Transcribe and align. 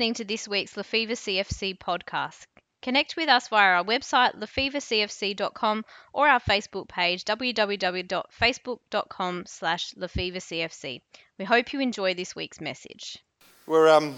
listening 0.00 0.14
to 0.14 0.24
this 0.24 0.48
week's 0.48 0.78
Lefevre 0.78 1.12
CFC 1.12 1.76
podcast. 1.76 2.46
Connect 2.80 3.18
with 3.18 3.28
us 3.28 3.48
via 3.48 3.74
our 3.74 3.84
website, 3.84 4.34
lefevrecfc.com, 4.34 5.84
or 6.14 6.26
our 6.26 6.40
Facebook 6.40 6.88
page, 6.88 7.26
www.facebook.com 7.26 9.42
slash 9.44 9.92
lefevrecfc. 9.92 11.02
We 11.38 11.44
hope 11.44 11.74
you 11.74 11.80
enjoy 11.80 12.14
this 12.14 12.34
week's 12.34 12.62
message. 12.62 13.18
We're 13.66 13.90
um, 13.90 14.14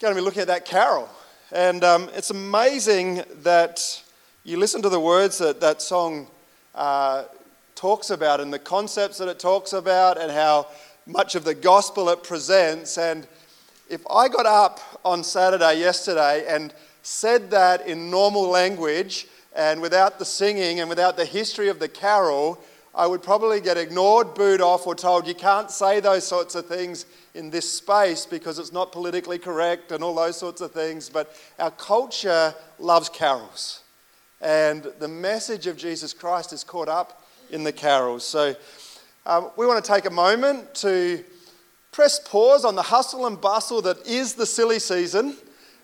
going 0.00 0.14
to 0.14 0.20
be 0.20 0.22
looking 0.22 0.42
at 0.42 0.48
that 0.48 0.66
carol. 0.66 1.08
And 1.50 1.82
um, 1.82 2.10
it's 2.12 2.28
amazing 2.28 3.22
that 3.36 4.02
you 4.44 4.58
listen 4.58 4.82
to 4.82 4.90
the 4.90 5.00
words 5.00 5.38
that 5.38 5.62
that 5.62 5.80
song 5.80 6.26
uh, 6.74 7.24
talks 7.74 8.10
about 8.10 8.42
and 8.42 8.52
the 8.52 8.58
concepts 8.58 9.16
that 9.16 9.28
it 9.28 9.38
talks 9.38 9.72
about 9.72 10.20
and 10.20 10.30
how 10.30 10.66
much 11.06 11.36
of 11.36 11.44
the 11.44 11.54
gospel 11.54 12.10
it 12.10 12.22
presents. 12.22 12.98
And 12.98 13.26
if 13.88 14.04
I 14.10 14.28
got 14.28 14.46
up 14.46 14.80
on 15.04 15.22
Saturday 15.22 15.78
yesterday 15.78 16.44
and 16.48 16.74
said 17.02 17.50
that 17.50 17.86
in 17.86 18.10
normal 18.10 18.48
language 18.48 19.28
and 19.54 19.80
without 19.80 20.18
the 20.18 20.24
singing 20.24 20.80
and 20.80 20.88
without 20.88 21.16
the 21.16 21.24
history 21.24 21.68
of 21.68 21.78
the 21.78 21.88
carol, 21.88 22.58
I 22.94 23.06
would 23.06 23.22
probably 23.22 23.60
get 23.60 23.76
ignored, 23.76 24.34
booed 24.34 24.60
off, 24.60 24.86
or 24.86 24.94
told 24.94 25.26
you 25.26 25.34
can't 25.34 25.70
say 25.70 26.00
those 26.00 26.26
sorts 26.26 26.54
of 26.54 26.66
things 26.66 27.06
in 27.34 27.50
this 27.50 27.70
space 27.70 28.26
because 28.26 28.58
it's 28.58 28.72
not 28.72 28.90
politically 28.90 29.38
correct 29.38 29.92
and 29.92 30.02
all 30.02 30.14
those 30.14 30.36
sorts 30.36 30.60
of 30.60 30.72
things. 30.72 31.08
But 31.08 31.32
our 31.58 31.70
culture 31.70 32.54
loves 32.78 33.08
carols. 33.08 33.82
And 34.40 34.90
the 34.98 35.08
message 35.08 35.66
of 35.66 35.76
Jesus 35.76 36.12
Christ 36.12 36.52
is 36.52 36.64
caught 36.64 36.88
up 36.88 37.22
in 37.50 37.64
the 37.64 37.72
carols. 37.72 38.26
So 38.26 38.54
um, 39.26 39.50
we 39.56 39.66
want 39.66 39.84
to 39.84 39.92
take 39.92 40.06
a 40.06 40.10
moment 40.10 40.74
to 40.76 41.22
press 41.96 42.18
pause 42.18 42.66
on 42.66 42.74
the 42.74 42.82
hustle 42.82 43.26
and 43.26 43.40
bustle 43.40 43.80
that 43.80 44.06
is 44.06 44.34
the 44.34 44.44
silly 44.44 44.78
season 44.78 45.34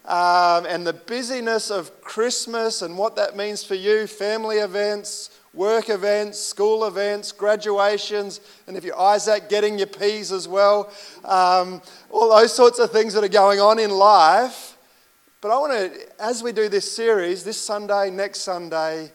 um, 0.05 0.67
and 0.67 0.87
the 0.87 0.93
busyness 0.93 1.71
of 1.71 2.03
Christmas 2.03 2.83
and 2.83 2.99
what 2.99 3.17
that 3.17 3.35
means 3.35 3.65
for 3.65 3.77
you, 3.77 4.07
family 4.07 4.59
events, 4.59 5.31
work 5.55 5.89
events, 5.89 6.39
school 6.39 6.85
events, 6.85 7.33
graduations, 7.33 8.43
and 8.67 8.77
if 8.77 8.85
you're 8.85 9.01
Isaac, 9.01 9.49
getting 9.49 9.79
your 9.79 9.87
P's 9.87 10.33
as 10.33 10.47
well. 10.47 10.93
Um, 11.25 11.81
all 12.11 12.29
those 12.29 12.55
sorts 12.55 12.79
of 12.79 12.93
things 12.93 13.15
that 13.15 13.25
are 13.25 13.29
going 13.29 13.59
on 13.59 13.79
in 13.79 13.91
life. 13.91 14.77
But 15.41 15.51
I 15.51 15.57
want 15.57 15.73
to, 15.73 16.23
as 16.23 16.43
we 16.43 16.53
do 16.53 16.69
this 16.69 16.95
series, 16.95 17.43
this 17.43 17.59
Sunday, 17.59 18.11
next 18.11 18.41
Sunday, 18.41 19.11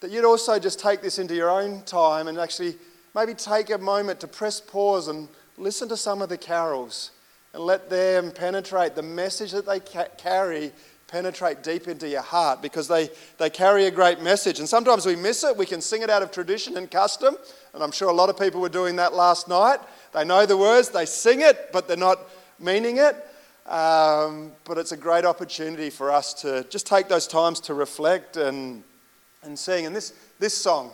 that 0.00 0.10
you'd 0.10 0.26
also 0.26 0.58
just 0.58 0.78
take 0.78 1.00
this 1.00 1.18
into 1.18 1.34
your 1.34 1.48
own 1.48 1.82
time 1.84 2.28
and 2.28 2.36
actually 2.36 2.74
maybe 3.14 3.32
take 3.32 3.70
a 3.70 3.78
moment 3.78 4.20
to 4.20 4.28
press 4.28 4.60
pause 4.60 5.08
and 5.08 5.28
listen 5.56 5.88
to 5.88 5.96
some 5.96 6.22
of 6.22 6.28
the 6.28 6.38
carols 6.38 7.10
and 7.52 7.62
let 7.62 7.90
them 7.90 8.30
penetrate 8.30 8.94
the 8.94 9.02
message 9.02 9.52
that 9.52 9.66
they 9.66 9.80
ca- 9.80 10.08
carry 10.16 10.72
penetrate 11.12 11.62
deep 11.62 11.88
into 11.88 12.08
your 12.08 12.22
heart 12.22 12.62
because 12.62 12.88
they, 12.88 13.10
they 13.36 13.50
carry 13.50 13.84
a 13.84 13.90
great 13.90 14.22
message. 14.22 14.58
And 14.58 14.66
sometimes 14.66 15.04
we 15.04 15.14
miss 15.14 15.44
it. 15.44 15.54
We 15.54 15.66
can 15.66 15.82
sing 15.82 16.00
it 16.00 16.08
out 16.08 16.22
of 16.22 16.32
tradition 16.32 16.78
and 16.78 16.90
custom. 16.90 17.36
And 17.74 17.82
I'm 17.82 17.92
sure 17.92 18.08
a 18.08 18.14
lot 18.14 18.30
of 18.30 18.38
people 18.38 18.62
were 18.62 18.70
doing 18.70 18.96
that 18.96 19.12
last 19.12 19.46
night. 19.46 19.78
They 20.14 20.24
know 20.24 20.46
the 20.46 20.56
words, 20.56 20.88
they 20.88 21.04
sing 21.04 21.42
it, 21.42 21.68
but 21.70 21.86
they're 21.86 21.98
not 21.98 22.18
meaning 22.58 22.96
it. 22.96 23.14
Um, 23.66 24.52
but 24.64 24.78
it's 24.78 24.92
a 24.92 24.96
great 24.96 25.26
opportunity 25.26 25.90
for 25.90 26.10
us 26.10 26.32
to 26.42 26.64
just 26.70 26.86
take 26.86 27.08
those 27.08 27.26
times 27.26 27.60
to 27.60 27.74
reflect 27.74 28.38
and, 28.38 28.82
and 29.42 29.58
sing. 29.58 29.84
And 29.84 29.94
this, 29.94 30.14
this 30.38 30.54
song 30.54 30.92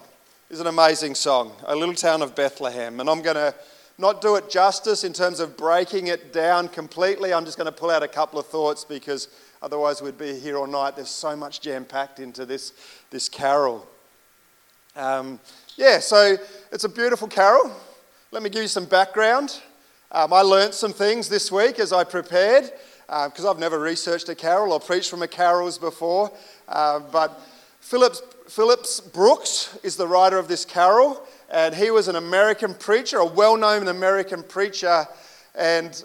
is 0.51 0.59
an 0.59 0.67
amazing 0.67 1.15
song, 1.15 1.53
O 1.65 1.77
Little 1.77 1.95
Town 1.95 2.23
of 2.23 2.35
Bethlehem. 2.35 2.99
And 2.99 3.09
I'm 3.09 3.23
going 3.23 3.37
to 3.37 3.55
not 3.99 4.21
do 4.21 4.37
it 4.37 4.49
justice 4.49 5.03
in 5.03 5.13
terms 5.13 5.41
of 5.41 5.57
breaking 5.57 6.07
it 6.07 6.33
down 6.33 6.69
completely. 6.69 7.35
I'm 7.35 7.45
just 7.45 7.59
going 7.59 7.67
to 7.67 7.73
pull 7.73 7.91
out 7.91 8.05
a 8.05 8.09
couple 8.09 8.39
of 8.39 8.47
thoughts 8.47 8.85
because 8.85 9.29
otherwise 9.61 10.01
we'd 10.01 10.17
be 10.17 10.39
here 10.39 10.57
all 10.57 10.69
night. 10.69 10.95
There's 10.95 11.11
so 11.11 11.35
much 11.35 11.61
jam 11.61 11.85
packed 11.85 12.21
into 12.21 12.47
this, 12.47 12.73
this 13.11 13.29
carol. 13.29 13.89
Um, 14.95 15.41
yeah, 15.77 15.99
so 15.99 16.37
it's 16.71 16.85
a 16.85 16.89
beautiful 16.89 17.27
carol. 17.27 17.73
Let 18.31 18.45
me 18.45 18.51
give 18.51 18.63
you 18.63 18.69
some 18.69 18.85
background. 18.85 19.61
Um, 20.13 20.33
I 20.33 20.43
learnt 20.43 20.75
some 20.75 20.93
things 20.93 21.29
this 21.29 21.51
week 21.51 21.81
as 21.81 21.93
I 21.93 22.05
prepared 22.05 22.71
because 23.07 23.45
uh, 23.45 23.51
I've 23.51 23.59
never 23.59 23.81
researched 23.81 24.29
a 24.29 24.35
carol 24.35 24.73
or 24.73 24.81
preached 24.81 25.11
from 25.11 25.23
a 25.23 25.29
carols 25.29 25.77
before. 25.77 26.31
Uh, 26.69 27.01
but 27.01 27.41
Phillips, 27.81 28.23
Phillips 28.49 29.01
Brooks 29.01 29.77
is 29.83 29.97
the 29.97 30.07
writer 30.07 30.39
of 30.39 30.47
this 30.47 30.65
carol 30.65 31.27
and 31.51 31.75
he 31.75 31.91
was 31.91 32.09
an 32.09 32.17
American 32.17 32.75
preacher, 32.75 33.19
a 33.19 33.27
well 33.27 33.57
known 33.57 33.89
American 33.89 34.43
preacher. 34.43 35.07
And 35.55 36.03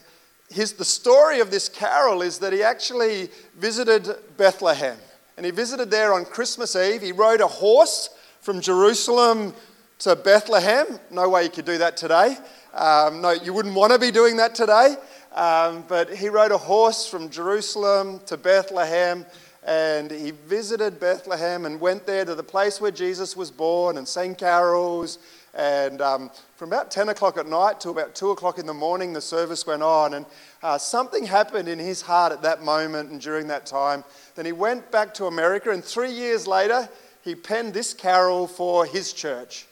his, 0.49 0.73
the 0.73 0.85
story 0.85 1.39
of 1.39 1.51
this 1.51 1.67
carol 1.67 2.21
is 2.21 2.39
that 2.39 2.53
he 2.53 2.63
actually 2.63 3.29
visited 3.57 4.15
Bethlehem. 4.37 4.97
And 5.35 5.45
he 5.45 5.51
visited 5.51 5.89
there 5.91 6.13
on 6.13 6.25
Christmas 6.25 6.75
Eve. 6.75 7.01
He 7.01 7.11
rode 7.11 7.41
a 7.41 7.47
horse 7.47 8.09
from 8.41 8.61
Jerusalem 8.61 9.53
to 9.99 10.15
Bethlehem. 10.15 10.99
No 11.11 11.29
way 11.29 11.43
you 11.43 11.49
could 11.49 11.65
do 11.65 11.77
that 11.79 11.97
today. 11.97 12.37
Um, 12.73 13.21
no, 13.21 13.31
you 13.31 13.53
wouldn't 13.53 13.75
want 13.75 13.93
to 13.93 13.99
be 13.99 14.11
doing 14.11 14.37
that 14.37 14.55
today. 14.55 14.95
Um, 15.33 15.83
but 15.87 16.13
he 16.13 16.29
rode 16.29 16.51
a 16.51 16.57
horse 16.57 17.07
from 17.07 17.29
Jerusalem 17.29 18.21
to 18.27 18.37
Bethlehem 18.37 19.25
and 19.65 20.11
he 20.11 20.31
visited 20.31 20.99
Bethlehem 20.99 21.65
and 21.65 21.79
went 21.79 22.05
there 22.05 22.25
to 22.25 22.35
the 22.35 22.43
place 22.43 22.81
where 22.81 22.91
Jesus 22.91 23.37
was 23.37 23.49
born 23.49 23.97
and 23.97 24.07
sang 24.07 24.35
carols. 24.35 25.19
And 25.53 26.01
um, 26.01 26.31
from 26.55 26.69
about 26.69 26.91
10 26.91 27.09
o'clock 27.09 27.37
at 27.37 27.47
night 27.47 27.79
to 27.81 27.89
about 27.89 28.13
2 28.13 28.31
o'clock 28.31 28.59
in 28.59 28.65
the 28.65 28.73
morning, 28.73 29.13
the 29.13 29.21
service 29.21 29.65
went 29.65 29.81
on. 29.81 30.15
And 30.15 30.25
uh, 30.61 30.77
something 30.77 31.25
happened 31.25 31.69
in 31.69 31.79
his 31.79 32.01
heart 32.01 32.33
at 32.33 32.41
that 32.41 32.61
moment 32.61 33.11
and 33.11 33.21
during 33.21 33.47
that 33.47 33.65
time. 33.65 34.03
Then 34.35 34.45
he 34.45 34.51
went 34.51 34.91
back 34.91 35.13
to 35.15 35.27
America, 35.27 35.69
and 35.69 35.83
three 35.83 36.11
years 36.11 36.45
later, 36.45 36.89
he 37.21 37.35
penned 37.35 37.73
this 37.73 37.93
carol 37.93 38.47
for 38.47 38.85
his 38.85 39.13
church. 39.13 39.65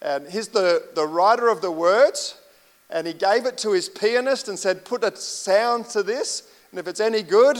And 0.00 0.26
he's 0.28 0.48
the, 0.48 0.88
the 0.94 1.06
writer 1.06 1.48
of 1.48 1.60
the 1.60 1.70
words, 1.70 2.40
and 2.88 3.06
he 3.06 3.12
gave 3.12 3.44
it 3.44 3.58
to 3.58 3.72
his 3.72 3.90
pianist 3.90 4.48
and 4.48 4.58
said, 4.58 4.86
Put 4.86 5.04
a 5.04 5.14
sound 5.16 5.86
to 5.86 6.02
this, 6.02 6.48
and 6.70 6.80
if 6.80 6.88
it's 6.88 7.00
any 7.00 7.22
good, 7.22 7.58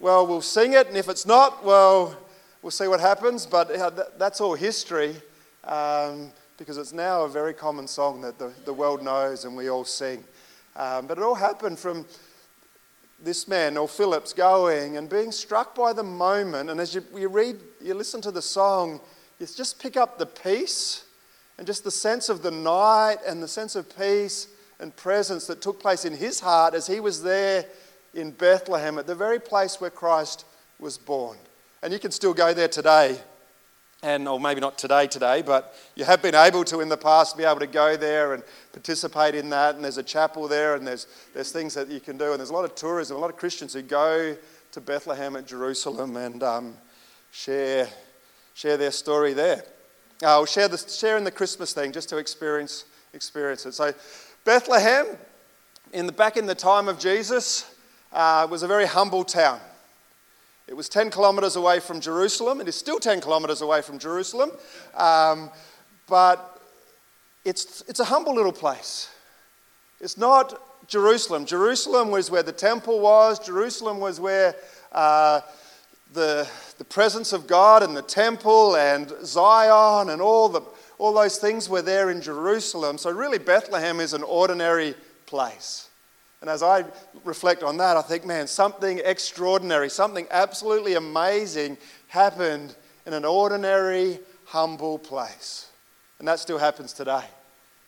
well, 0.00 0.26
we'll 0.26 0.42
sing 0.42 0.74
it, 0.74 0.86
and 0.86 0.96
if 0.96 1.08
it's 1.08 1.26
not, 1.26 1.64
well, 1.64 2.16
we'll 2.62 2.70
see 2.70 2.86
what 2.86 3.00
happens. 3.00 3.46
But 3.46 3.68
that's 4.18 4.40
all 4.40 4.54
history 4.54 5.16
um, 5.64 6.30
because 6.56 6.78
it's 6.78 6.92
now 6.92 7.22
a 7.24 7.28
very 7.28 7.52
common 7.52 7.88
song 7.88 8.20
that 8.20 8.38
the, 8.38 8.52
the 8.64 8.72
world 8.72 9.02
knows 9.02 9.44
and 9.44 9.56
we 9.56 9.68
all 9.68 9.84
sing. 9.84 10.22
Um, 10.76 11.08
but 11.08 11.18
it 11.18 11.24
all 11.24 11.34
happened 11.34 11.80
from 11.80 12.06
this 13.20 13.48
man, 13.48 13.76
or 13.76 13.88
Phillips, 13.88 14.32
going 14.32 14.96
and 14.96 15.10
being 15.10 15.32
struck 15.32 15.74
by 15.74 15.92
the 15.92 16.04
moment. 16.04 16.70
And 16.70 16.78
as 16.78 16.94
you, 16.94 17.02
you 17.16 17.28
read, 17.28 17.56
you 17.80 17.94
listen 17.94 18.20
to 18.20 18.30
the 18.30 18.42
song, 18.42 19.00
you 19.40 19.46
just 19.46 19.80
pick 19.80 19.96
up 19.96 20.18
the 20.18 20.26
peace 20.26 21.04
and 21.58 21.66
just 21.66 21.82
the 21.82 21.90
sense 21.90 22.28
of 22.28 22.42
the 22.42 22.52
night 22.52 23.16
and 23.26 23.42
the 23.42 23.48
sense 23.48 23.74
of 23.74 23.96
peace 23.98 24.46
and 24.78 24.94
presence 24.94 25.48
that 25.48 25.60
took 25.60 25.80
place 25.80 26.04
in 26.04 26.12
his 26.12 26.38
heart 26.38 26.74
as 26.74 26.86
he 26.86 27.00
was 27.00 27.24
there 27.24 27.64
in 28.18 28.32
Bethlehem, 28.32 28.98
at 28.98 29.06
the 29.06 29.14
very 29.14 29.38
place 29.38 29.80
where 29.80 29.90
Christ 29.90 30.44
was 30.78 30.98
born. 30.98 31.38
And 31.82 31.92
you 31.92 31.98
can 31.98 32.10
still 32.10 32.34
go 32.34 32.52
there 32.52 32.68
today, 32.68 33.18
and 34.02 34.28
or 34.28 34.40
maybe 34.40 34.60
not 34.60 34.76
today, 34.76 35.06
today, 35.06 35.42
but 35.42 35.74
you 35.94 36.04
have 36.04 36.20
been 36.20 36.34
able 36.34 36.64
to 36.64 36.80
in 36.80 36.88
the 36.88 36.96
past 36.96 37.36
be 37.36 37.44
able 37.44 37.60
to 37.60 37.66
go 37.66 37.96
there 37.96 38.34
and 38.34 38.42
participate 38.72 39.34
in 39.34 39.50
that. 39.50 39.76
And 39.76 39.84
there's 39.84 39.98
a 39.98 40.02
chapel 40.02 40.48
there, 40.48 40.74
and 40.74 40.86
there's 40.86 41.06
there's 41.32 41.52
things 41.52 41.74
that 41.74 41.88
you 41.88 42.00
can 42.00 42.18
do, 42.18 42.30
and 42.32 42.40
there's 42.40 42.50
a 42.50 42.54
lot 42.54 42.64
of 42.64 42.74
tourism, 42.74 43.16
a 43.16 43.20
lot 43.20 43.30
of 43.30 43.36
Christians 43.36 43.72
who 43.72 43.82
go 43.82 44.36
to 44.72 44.80
Bethlehem 44.80 45.36
at 45.36 45.46
Jerusalem 45.46 46.16
and 46.16 46.42
um, 46.42 46.74
share 47.30 47.88
share 48.54 48.76
their 48.76 48.90
story 48.90 49.32
there. 49.32 49.64
I'll 50.24 50.46
share 50.46 50.66
the 50.66 50.78
share 50.78 51.16
in 51.16 51.22
the 51.22 51.30
Christmas 51.30 51.72
thing 51.72 51.92
just 51.92 52.08
to 52.08 52.16
experience 52.16 52.84
experience 53.14 53.64
it. 53.66 53.74
So 53.74 53.94
Bethlehem, 54.44 55.06
in 55.92 56.06
the 56.06 56.12
back 56.12 56.36
in 56.36 56.46
the 56.46 56.54
time 56.56 56.88
of 56.88 56.98
Jesus 56.98 57.74
uh, 58.12 58.46
was 58.50 58.62
a 58.62 58.66
very 58.66 58.86
humble 58.86 59.24
town. 59.24 59.60
It 60.66 60.76
was 60.76 60.88
10 60.88 61.10
kilometres 61.10 61.56
away 61.56 61.80
from 61.80 62.00
Jerusalem. 62.00 62.60
It 62.60 62.68
is 62.68 62.76
still 62.76 62.98
10 62.98 63.22
kilometres 63.22 63.62
away 63.62 63.80
from 63.80 63.98
Jerusalem. 63.98 64.50
Um, 64.94 65.50
but 66.08 66.60
it's, 67.44 67.82
it's 67.88 68.00
a 68.00 68.04
humble 68.04 68.34
little 68.34 68.52
place. 68.52 69.10
It's 70.00 70.18
not 70.18 70.60
Jerusalem. 70.86 71.46
Jerusalem 71.46 72.10
was 72.10 72.30
where 72.30 72.42
the 72.42 72.52
temple 72.52 73.00
was, 73.00 73.38
Jerusalem 73.38 73.98
was 73.98 74.20
where 74.20 74.54
uh, 74.92 75.40
the, 76.12 76.48
the 76.78 76.84
presence 76.84 77.32
of 77.32 77.46
God 77.46 77.82
and 77.82 77.96
the 77.96 78.02
temple 78.02 78.76
and 78.76 79.12
Zion 79.22 80.10
and 80.10 80.20
all, 80.20 80.48
the, 80.48 80.62
all 80.98 81.12
those 81.12 81.38
things 81.38 81.68
were 81.68 81.82
there 81.82 82.10
in 82.10 82.20
Jerusalem. 82.20 82.98
So, 82.98 83.10
really, 83.10 83.38
Bethlehem 83.38 84.00
is 84.00 84.14
an 84.14 84.22
ordinary 84.22 84.94
place. 85.26 85.87
And 86.40 86.48
as 86.48 86.62
I 86.62 86.84
reflect 87.24 87.62
on 87.62 87.76
that, 87.78 87.96
I 87.96 88.02
think, 88.02 88.24
man, 88.24 88.46
something 88.46 89.00
extraordinary, 89.04 89.90
something 89.90 90.26
absolutely 90.30 90.94
amazing 90.94 91.78
happened 92.06 92.76
in 93.06 93.12
an 93.12 93.24
ordinary, 93.24 94.20
humble 94.44 94.98
place. 94.98 95.68
And 96.18 96.28
that 96.28 96.38
still 96.38 96.58
happens 96.58 96.92
today. 96.92 97.24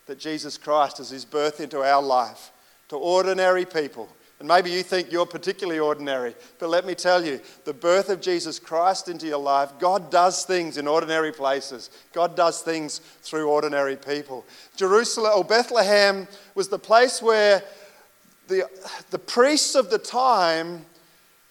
That 0.07 0.19
Jesus 0.19 0.59
Christ, 0.59 0.99
as 0.99 1.11
his 1.11 1.25
birth 1.25 1.61
into 1.61 1.83
our 1.83 2.03
life, 2.03 2.51
to 2.89 2.97
ordinary 2.97 3.65
people, 3.65 4.09
And 4.41 4.49
maybe 4.49 4.71
you 4.71 4.83
think 4.83 5.13
you're 5.13 5.27
particularly 5.27 5.79
ordinary, 5.79 6.35
but 6.59 6.71
let 6.71 6.87
me 6.87 6.95
tell 6.95 7.23
you 7.23 7.41
the 7.67 7.75
birth 7.75 8.09
of 8.09 8.23
Jesus 8.23 8.59
Christ 8.59 9.11
into 9.11 9.27
your 9.27 9.39
life, 9.39 9.71
God 9.79 10.11
does 10.11 10.47
things 10.47 10.79
in 10.79 10.89
ordinary 10.89 11.31
places. 11.31 11.91
God 12.15 12.37
does 12.37 12.63
things 12.63 13.03
through 13.21 13.51
ordinary 13.51 13.97
people. 13.97 14.47
Jerusalem 14.77 15.33
or 15.37 15.45
Bethlehem 15.45 16.27
was 16.55 16.69
the 16.69 16.79
place 16.79 17.21
where 17.21 17.63
the, 18.51 18.69
the 19.11 19.19
priests 19.19 19.75
of 19.75 19.89
the 19.89 19.99
time, 19.99 20.85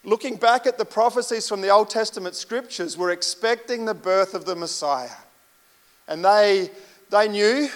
looking 0.03 0.35
back 0.35 0.67
at 0.67 0.77
the 0.77 0.85
prophecies 0.85 1.49
from 1.49 1.61
the 1.61 1.69
Old 1.69 1.89
Testament 1.89 2.35
scriptures, 2.35 2.95
were 2.95 3.09
expecting 3.09 3.85
the 3.85 3.95
birth 3.95 4.35
of 4.35 4.45
the 4.45 4.55
Messiah. 4.55 5.09
And 6.07 6.23
they, 6.23 6.69
they 7.09 7.27
knew, 7.27 7.69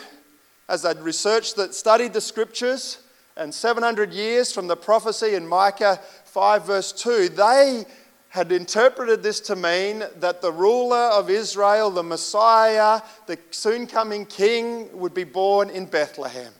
as 0.69 0.83
they'd 0.83 0.99
researched, 0.99 1.55
that 1.55 1.73
studied 1.73 2.13
the 2.13 2.21
scriptures, 2.21 2.99
and 3.35 3.51
700 3.51 4.13
years 4.13 4.53
from 4.53 4.67
the 4.67 4.75
prophecy 4.75 5.33
in 5.33 5.47
Micah 5.47 5.99
5, 6.25 6.67
verse 6.67 6.91
2, 6.91 7.29
they 7.29 7.85
had 8.29 8.51
interpreted 8.51 9.21
this 9.21 9.39
to 9.39 9.55
mean 9.55 10.03
that 10.17 10.41
the 10.41 10.51
ruler 10.51 10.97
of 10.97 11.29
Israel, 11.29 11.91
the 11.91 12.03
Messiah, 12.03 13.01
the 13.27 13.37
soon 13.51 13.87
coming 13.87 14.25
king, 14.25 14.89
would 14.97 15.13
be 15.13 15.23
born 15.23 15.69
in 15.69 15.85
Bethlehem, 15.85 16.51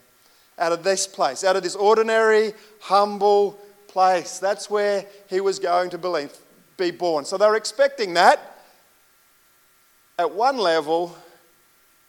out 0.58 0.72
of 0.72 0.84
this 0.84 1.08
place, 1.08 1.44
out 1.44 1.56
of 1.56 1.64
this 1.64 1.76
ordinary, 1.76 2.54
humble 2.80 3.60
place. 3.88 4.40
That's 4.40 4.70
where 4.70 5.06
he 5.28 5.42
was 5.42 5.60
going 5.60 5.90
to 5.92 6.30
be 6.78 6.92
born. 6.92 7.26
So 7.26 7.38
they 7.38 7.48
were 7.48 7.56
expecting 7.56 8.14
that 8.16 8.54
at 10.18 10.32
one 10.34 10.58
level, 10.58 11.16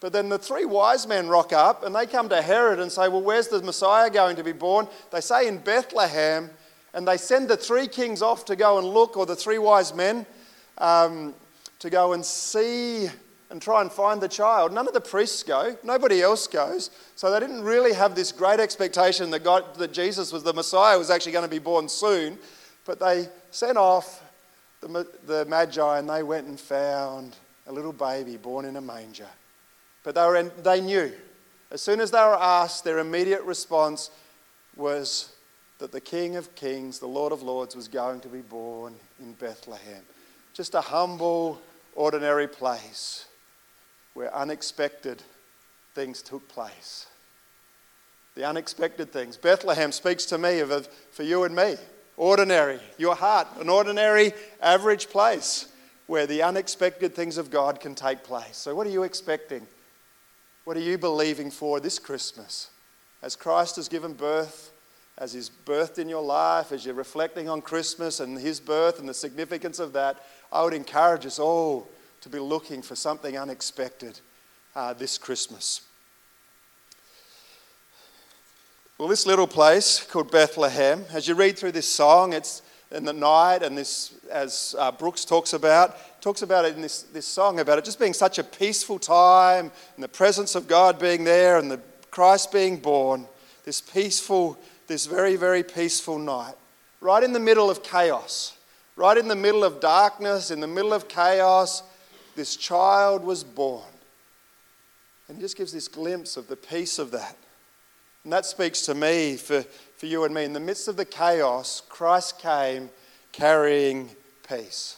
but 0.00 0.12
then 0.12 0.29
the 0.29 0.38
three 0.38 0.64
wise 0.64 1.06
men 1.06 1.29
rock 1.29 1.52
up 1.52 1.85
and 1.85 1.94
they 1.94 2.06
come 2.06 2.29
to 2.29 2.43
Herod 2.43 2.79
and 2.79 2.93
say, 2.93 3.08
Well, 3.08 3.23
where's 3.23 3.49
the 3.49 3.62
Messiah 3.62 4.11
going 4.11 4.37
to 4.37 4.44
be 4.44 4.52
born? 4.52 4.88
They 5.11 5.20
say 5.20 5.49
in 5.49 5.58
Bethlehem, 5.58 6.50
and 6.93 7.08
they 7.08 7.17
send 7.17 7.49
the 7.49 7.56
three 7.56 7.88
kings 7.88 8.23
off 8.23 8.44
to 8.46 8.56
go 8.56 8.79
and 8.79 8.87
look, 8.87 9.17
or 9.17 9.26
the 9.26 9.37
three 9.37 9.58
wise 9.58 9.94
men 9.94 10.26
um, 10.79 11.35
to 11.81 11.91
go 11.91 12.12
and 12.12 12.25
see 12.25 13.08
and 13.50 13.61
try 13.61 13.81
and 13.81 13.93
find 13.93 14.20
the 14.20 14.29
child. 14.29 14.73
None 14.73 14.88
of 14.88 14.94
the 14.94 15.00
priests 15.00 15.43
go, 15.43 15.76
nobody 15.85 16.23
else 16.23 16.46
goes. 16.46 16.91
So 17.17 17.31
they 17.31 17.41
didn't 17.41 17.62
really 17.62 17.93
have 17.93 18.14
this 18.14 18.32
great 18.32 18.61
expectation 18.61 19.31
that, 19.31 19.44
God, 19.44 19.75
that 19.76 19.93
Jesus 19.93 20.32
was 20.32 20.43
the 20.43 20.52
Messiah, 20.52 20.99
was 20.99 21.11
actually 21.11 21.32
going 21.32 21.44
to 21.44 21.50
be 21.50 21.58
born 21.58 21.88
soon. 21.88 22.38
But 22.85 22.99
they 22.99 23.29
sent 23.50 23.79
off 23.79 24.23
the, 24.81 25.06
the 25.26 25.44
Magi 25.46 25.99
and 25.99 26.08
they 26.08 26.23
went 26.23 26.46
and 26.46 26.58
found 26.58 27.37
a 27.67 27.73
little 27.73 27.93
baby 27.93 28.37
born 28.37 28.64
in 28.64 28.76
a 28.76 28.81
manger. 28.81 29.29
But 30.02 30.14
they, 30.14 30.23
were 30.23 30.37
in, 30.37 30.50
they 30.62 30.81
knew. 30.81 31.12
As 31.70 31.81
soon 31.81 32.00
as 32.00 32.11
they 32.11 32.19
were 32.19 32.38
asked, 32.38 32.85
their 32.85 32.99
immediate 32.99 33.43
response 33.43 34.11
was 34.76 35.32
that 35.79 35.93
the 35.93 36.00
King 36.00 36.37
of 36.37 36.55
Kings, 36.55 36.99
the 36.99 37.06
Lord 37.06 37.32
of 37.32 37.43
Lords, 37.43 37.75
was 37.75 37.88
going 37.88 38.20
to 38.20 38.29
be 38.29 38.41
born 38.41 38.94
in 39.19 39.32
Bethlehem. 39.35 40.02
Just 40.52 40.75
a 40.75 40.81
humble, 40.81 41.61
ordinary 41.94 42.46
place 42.46 43.26
where 44.14 44.34
unexpected 44.34 45.22
things 45.94 46.22
took 46.22 46.49
place. 46.49 47.06
The 48.34 48.44
unexpected 48.44 49.12
things. 49.12 49.37
Bethlehem 49.37 49.93
speaks 49.93 50.25
to 50.26 50.38
me 50.38 50.61
of, 50.61 50.70
a, 50.70 50.82
for 51.12 51.22
you 51.22 51.44
and 51.44 51.55
me. 51.55 51.76
Ordinary, 52.16 52.81
your 52.96 53.16
heart, 53.16 53.49
an 53.61 53.69
ordinary, 53.69 54.32
average 54.61 55.08
place 55.08 55.69
where 56.06 56.26
the 56.26 56.43
unexpected 56.43 57.14
things 57.14 57.38
of 57.38 57.50
God 57.50 57.81
can 57.81 57.94
take 57.94 58.22
place. 58.22 58.56
So, 58.56 58.75
what 58.75 58.87
are 58.87 58.90
you 58.90 59.02
expecting? 59.02 59.66
What 60.64 60.76
are 60.76 60.81
you 60.81 60.96
believing 60.96 61.50
for 61.50 61.81
this 61.81 61.99
Christmas? 61.99 62.70
As 63.22 63.37
Christ 63.37 63.76
has 63.76 63.88
given 63.88 64.12
birth, 64.14 64.72
as 65.19 65.32
He's 65.32 65.50
birthed 65.50 65.99
in 65.99 66.08
your 66.08 66.22
life, 66.22 66.72
as 66.72 66.84
you're 66.84 66.94
reflecting 66.94 67.49
on 67.49 67.62
Christmas 67.62 68.20
and 68.20 68.38
His 68.38 68.60
birth 68.60 68.99
and 68.99 69.08
the 69.08 69.14
significance 69.14 69.78
of 69.78 69.93
that, 69.94 70.22
I 70.52 70.62
would 70.62 70.75
encourage 70.75 71.26
us 71.26 71.38
all 71.38 71.88
to 72.24 72.30
be 72.30 72.38
looking 72.38 72.80
for 72.80 72.96
something 72.96 73.36
unexpected 73.36 74.18
uh, 74.74 74.94
this 74.94 75.18
Christmas. 75.18 75.82
Well, 78.96 79.08
this 79.08 79.26
little 79.26 79.46
place 79.46 80.02
called 80.02 80.32
Bethlehem, 80.32 81.04
as 81.12 81.28
you 81.28 81.34
read 81.34 81.58
through 81.58 81.72
this 81.72 81.86
song, 81.86 82.32
it's 82.32 82.62
in 82.90 83.04
the 83.04 83.12
night, 83.12 83.62
and 83.62 83.76
this, 83.76 84.14
as 84.32 84.74
uh, 84.78 84.90
Brooks 84.90 85.26
talks 85.26 85.52
about, 85.52 86.22
talks 86.22 86.40
about 86.40 86.64
it 86.64 86.74
in 86.76 86.80
this, 86.80 87.02
this 87.02 87.26
song 87.26 87.60
about 87.60 87.76
it 87.76 87.84
just 87.84 88.00
being 88.00 88.14
such 88.14 88.38
a 88.38 88.44
peaceful 88.44 88.98
time, 88.98 89.70
and 89.94 90.02
the 90.02 90.08
presence 90.08 90.54
of 90.54 90.66
God 90.66 90.98
being 90.98 91.24
there, 91.24 91.58
and 91.58 91.70
the 91.70 91.80
Christ 92.10 92.50
being 92.50 92.78
born. 92.78 93.26
This 93.66 93.82
peaceful, 93.82 94.58
this 94.86 95.04
very, 95.04 95.36
very 95.36 95.62
peaceful 95.62 96.18
night, 96.18 96.54
right 97.02 97.22
in 97.22 97.34
the 97.34 97.38
middle 97.38 97.68
of 97.68 97.82
chaos, 97.82 98.56
right 98.96 99.18
in 99.18 99.28
the 99.28 99.36
middle 99.36 99.62
of 99.62 99.78
darkness, 99.78 100.50
in 100.50 100.60
the 100.60 100.66
middle 100.66 100.94
of 100.94 101.06
chaos, 101.06 101.82
this 102.34 102.56
child 102.56 103.25
was 103.25 103.44
born. 103.44 103.82
And 105.28 105.36
he 105.36 105.42
just 105.42 105.56
gives 105.56 105.72
this 105.72 105.88
glimpse 105.88 106.36
of 106.36 106.48
the 106.48 106.56
peace 106.56 106.98
of 106.98 107.10
that. 107.12 107.36
And 108.25 108.32
that 108.32 108.46
speaks 108.46 108.82
to 108.82 108.94
me 108.94 109.36
for, 109.36 109.62
for 109.96 110.06
you 110.06 110.25
and 110.25 110.34
me. 110.34 110.44
In 110.44 110.52
the 110.52 110.60
midst 110.60 110.88
of 110.88 110.96
the 110.96 111.04
chaos, 111.04 111.82
Christ 111.88 112.38
came 112.38 112.90
carrying 113.32 114.10
peace. 114.48 114.96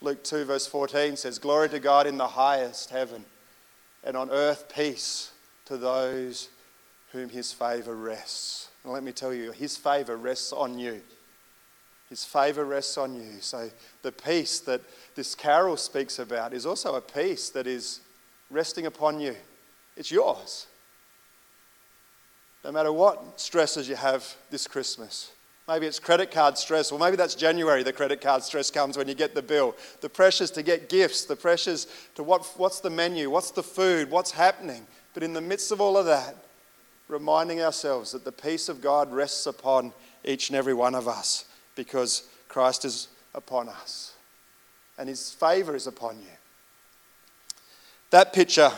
Luke 0.00 0.22
2, 0.22 0.44
verse 0.44 0.66
14 0.66 1.16
says, 1.16 1.38
Glory 1.38 1.68
to 1.70 1.80
God 1.80 2.06
in 2.06 2.16
the 2.16 2.26
highest 2.26 2.90
heaven, 2.90 3.24
and 4.04 4.16
on 4.16 4.30
earth 4.30 4.72
peace 4.74 5.32
to 5.64 5.76
those 5.76 6.48
whom 7.12 7.28
his 7.28 7.52
favor 7.52 7.96
rests. 7.96 8.68
And 8.84 8.92
let 8.92 9.02
me 9.02 9.12
tell 9.12 9.32
you, 9.32 9.52
his 9.52 9.76
favor 9.76 10.16
rests 10.16 10.52
on 10.52 10.78
you. 10.78 11.00
His 12.08 12.24
favor 12.24 12.64
rests 12.64 12.96
on 12.98 13.14
you. 13.14 13.40
So 13.40 13.70
the 14.02 14.12
peace 14.12 14.60
that 14.60 14.80
this 15.14 15.34
carol 15.34 15.76
speaks 15.76 16.18
about 16.18 16.52
is 16.52 16.64
also 16.64 16.94
a 16.94 17.00
peace 17.00 17.50
that 17.50 17.66
is 17.66 18.00
resting 18.50 18.86
upon 18.86 19.18
you. 19.20 19.34
It's 19.96 20.10
yours. 20.10 20.66
No 22.64 22.70
matter 22.70 22.92
what 22.92 23.40
stresses 23.40 23.88
you 23.88 23.96
have 23.96 24.36
this 24.50 24.66
Christmas. 24.66 25.32
Maybe 25.68 25.86
it's 25.86 25.98
credit 25.98 26.30
card 26.30 26.56
stress, 26.56 26.92
or 26.92 26.98
maybe 26.98 27.16
that's 27.16 27.34
January, 27.34 27.82
the 27.82 27.92
credit 27.92 28.20
card 28.20 28.44
stress 28.44 28.70
comes 28.70 28.96
when 28.96 29.08
you 29.08 29.14
get 29.14 29.34
the 29.34 29.42
bill. 29.42 29.74
The 30.00 30.08
pressures 30.08 30.52
to 30.52 30.62
get 30.62 30.88
gifts, 30.88 31.24
the 31.24 31.34
pressures 31.34 31.88
to 32.14 32.22
what, 32.22 32.44
what's 32.56 32.78
the 32.78 32.90
menu, 32.90 33.30
what's 33.30 33.50
the 33.50 33.64
food, 33.64 34.10
what's 34.12 34.30
happening. 34.30 34.86
But 35.12 35.24
in 35.24 35.32
the 35.32 35.40
midst 35.40 35.72
of 35.72 35.80
all 35.80 35.96
of 35.96 36.06
that, 36.06 36.36
reminding 37.08 37.62
ourselves 37.62 38.12
that 38.12 38.24
the 38.24 38.30
peace 38.30 38.68
of 38.68 38.80
God 38.80 39.12
rests 39.12 39.46
upon 39.46 39.92
each 40.24 40.50
and 40.50 40.56
every 40.56 40.74
one 40.74 40.94
of 40.94 41.08
us 41.08 41.46
because 41.76 42.24
Christ 42.48 42.84
is 42.84 43.08
upon 43.34 43.68
us 43.68 44.14
and 44.98 45.08
his 45.08 45.32
favor 45.32 45.76
is 45.76 45.86
upon 45.86 46.16
you. 46.18 46.26
That 48.10 48.32
picture 48.32 48.72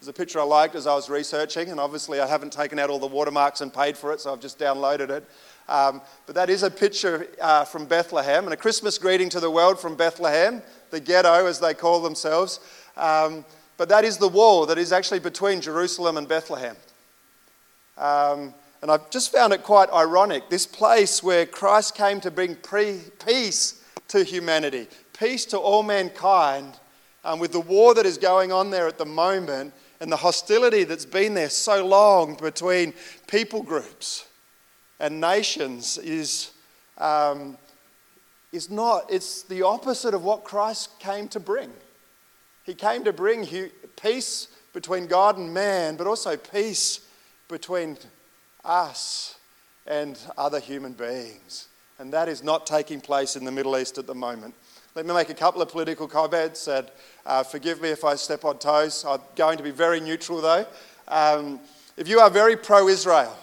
was 0.00 0.08
a 0.08 0.12
picture 0.12 0.40
I 0.40 0.44
liked 0.44 0.74
as 0.74 0.86
I 0.86 0.94
was 0.94 1.08
researching, 1.08 1.70
and 1.70 1.80
obviously 1.80 2.20
I 2.20 2.26
haven't 2.26 2.52
taken 2.52 2.78
out 2.78 2.90
all 2.90 2.98
the 2.98 3.06
watermarks 3.06 3.60
and 3.60 3.72
paid 3.72 3.96
for 3.96 4.12
it, 4.12 4.20
so 4.20 4.32
I've 4.32 4.40
just 4.40 4.58
downloaded 4.58 5.10
it. 5.10 5.24
Um, 5.68 6.02
but 6.26 6.34
that 6.34 6.50
is 6.50 6.62
a 6.62 6.70
picture 6.70 7.28
uh, 7.40 7.64
from 7.64 7.86
Bethlehem 7.86 8.44
and 8.44 8.52
a 8.52 8.56
Christmas 8.56 8.98
greeting 8.98 9.30
to 9.30 9.40
the 9.40 9.50
world 9.50 9.80
from 9.80 9.96
Bethlehem, 9.96 10.62
the 10.90 11.00
ghetto 11.00 11.46
as 11.46 11.58
they 11.58 11.72
call 11.72 12.02
themselves. 12.02 12.60
Um, 12.96 13.46
but 13.76 13.88
that 13.88 14.04
is 14.04 14.18
the 14.18 14.28
wall 14.28 14.66
that 14.66 14.78
is 14.78 14.92
actually 14.92 15.20
between 15.20 15.60
Jerusalem 15.60 16.16
and 16.16 16.28
Bethlehem. 16.28 16.76
Um, 17.96 18.52
and 18.84 18.90
I've 18.90 19.08
just 19.08 19.32
found 19.32 19.54
it 19.54 19.62
quite 19.62 19.90
ironic 19.94 20.50
this 20.50 20.66
place 20.66 21.22
where 21.22 21.46
Christ 21.46 21.94
came 21.94 22.20
to 22.20 22.30
bring 22.30 22.54
pre- 22.54 23.00
peace 23.24 23.82
to 24.08 24.22
humanity, 24.22 24.88
peace 25.18 25.46
to 25.46 25.58
all 25.58 25.82
mankind, 25.82 26.78
um, 27.24 27.38
with 27.38 27.52
the 27.52 27.60
war 27.60 27.94
that 27.94 28.04
is 28.04 28.18
going 28.18 28.52
on 28.52 28.68
there 28.68 28.86
at 28.86 28.98
the 28.98 29.06
moment 29.06 29.72
and 30.00 30.12
the 30.12 30.18
hostility 30.18 30.84
that's 30.84 31.06
been 31.06 31.32
there 31.32 31.48
so 31.48 31.86
long 31.86 32.34
between 32.34 32.92
people 33.26 33.62
groups 33.62 34.26
and 35.00 35.18
nations 35.18 35.96
is, 35.96 36.50
um, 36.98 37.56
is 38.52 38.68
not, 38.68 39.10
it's 39.10 39.44
the 39.44 39.62
opposite 39.62 40.12
of 40.12 40.24
what 40.24 40.44
Christ 40.44 41.00
came 41.00 41.26
to 41.28 41.40
bring. 41.40 41.72
He 42.64 42.74
came 42.74 43.02
to 43.04 43.14
bring 43.14 43.48
peace 43.96 44.48
between 44.74 45.06
God 45.06 45.38
and 45.38 45.54
man, 45.54 45.96
but 45.96 46.06
also 46.06 46.36
peace 46.36 47.00
between 47.48 47.96
us 48.64 49.36
and 49.86 50.18
other 50.36 50.60
human 50.60 50.92
beings. 50.92 51.68
And 51.98 52.12
that 52.12 52.28
is 52.28 52.42
not 52.42 52.66
taking 52.66 53.00
place 53.00 53.36
in 53.36 53.44
the 53.44 53.52
Middle 53.52 53.76
East 53.76 53.98
at 53.98 54.06
the 54.06 54.14
moment. 54.14 54.54
Let 54.94 55.06
me 55.06 55.14
make 55.14 55.30
a 55.30 55.34
couple 55.34 55.60
of 55.60 55.68
political 55.68 56.06
comments, 56.06 56.68
and 56.68 56.88
uh, 57.26 57.42
forgive 57.42 57.82
me 57.82 57.88
if 57.90 58.04
I 58.04 58.14
step 58.14 58.44
on 58.44 58.58
toes. 58.58 59.04
I'm 59.06 59.20
going 59.34 59.58
to 59.58 59.64
be 59.64 59.72
very 59.72 60.00
neutral, 60.00 60.40
though. 60.40 60.66
Um, 61.08 61.60
if 61.96 62.08
you 62.08 62.20
are 62.20 62.30
very 62.30 62.56
pro 62.56 62.88
Israel, 62.88 63.36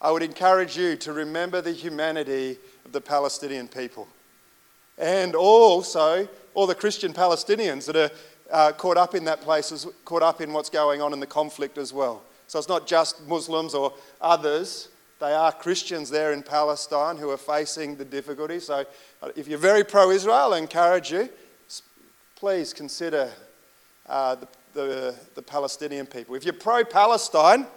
I 0.00 0.10
would 0.10 0.22
encourage 0.22 0.76
you 0.76 0.96
to 0.96 1.12
remember 1.12 1.60
the 1.60 1.72
humanity 1.72 2.58
of 2.84 2.92
the 2.92 3.00
Palestinian 3.00 3.68
people. 3.68 4.08
And 4.98 5.34
also, 5.34 6.28
all 6.54 6.66
the 6.66 6.74
Christian 6.74 7.12
Palestinians 7.12 7.86
that 7.86 7.96
are 7.96 8.10
uh, 8.50 8.72
caught 8.72 8.96
up 8.96 9.14
in 9.14 9.24
that 9.24 9.40
place, 9.40 9.86
caught 10.04 10.22
up 10.22 10.40
in 10.40 10.52
what's 10.52 10.70
going 10.70 11.00
on 11.00 11.12
in 11.12 11.20
the 11.20 11.26
conflict 11.26 11.78
as 11.78 11.92
well. 11.92 12.22
So 12.50 12.58
it's 12.58 12.68
not 12.68 12.88
just 12.88 13.28
Muslims 13.28 13.74
or 13.74 13.92
others, 14.20 14.88
they 15.20 15.32
are 15.32 15.52
Christians 15.52 16.10
there 16.10 16.32
in 16.32 16.42
Palestine 16.42 17.16
who 17.16 17.30
are 17.30 17.36
facing 17.36 17.94
the 17.94 18.04
difficulty. 18.04 18.58
So 18.58 18.84
uh, 19.22 19.28
if 19.36 19.46
you're 19.46 19.56
very 19.56 19.84
pro 19.84 20.10
Israel, 20.10 20.52
I 20.52 20.58
encourage 20.58 21.12
you, 21.12 21.28
please 22.34 22.72
consider 22.72 23.30
uh, 24.08 24.34
the, 24.34 24.48
the, 24.74 25.14
the 25.36 25.42
Palestinian 25.42 26.06
people. 26.06 26.34
If 26.34 26.44
you're 26.44 26.52
pro 26.52 26.82
Palestine, 26.82 27.68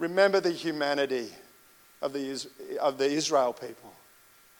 remember 0.00 0.40
the 0.40 0.50
humanity 0.50 1.28
of 2.02 2.12
the, 2.12 2.48
of 2.80 2.98
the 2.98 3.06
Israel 3.08 3.52
people. 3.52 3.94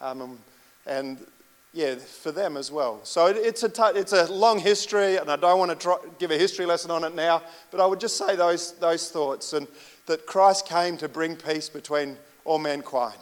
Um, 0.00 0.38
and 0.87 1.26
yeah, 1.73 1.95
for 1.95 2.33
them 2.33 2.57
as 2.57 2.73
well. 2.73 3.00
So 3.05 3.27
it's, 3.27 3.62
a 3.62 3.69
t- 3.69 3.83
it's 3.95 4.12
a 4.12 4.31
long 4.33 4.59
history, 4.59 5.17
and 5.17 5.31
I 5.31 5.37
don't 5.37 5.59
want 5.59 5.79
to 5.79 5.99
give 6.19 6.31
a 6.31 6.39
history 6.39 6.67
lesson 6.67 6.91
on 6.91 7.05
it 7.05 7.15
now, 7.15 7.43
but 7.71 7.81
I 7.81 7.87
would 7.87 8.00
just 8.00 8.17
say 8.17 8.35
those, 8.35 8.73
those 8.73 9.11
thoughts 9.11 9.53
and 9.53 9.69
that 10.07 10.27
Christ 10.27 10.67
came 10.67 10.97
to 10.97 11.09
bring 11.09 11.37
peace 11.37 11.69
between 11.69 12.17
all 12.45 12.59
mankind. 12.59 13.19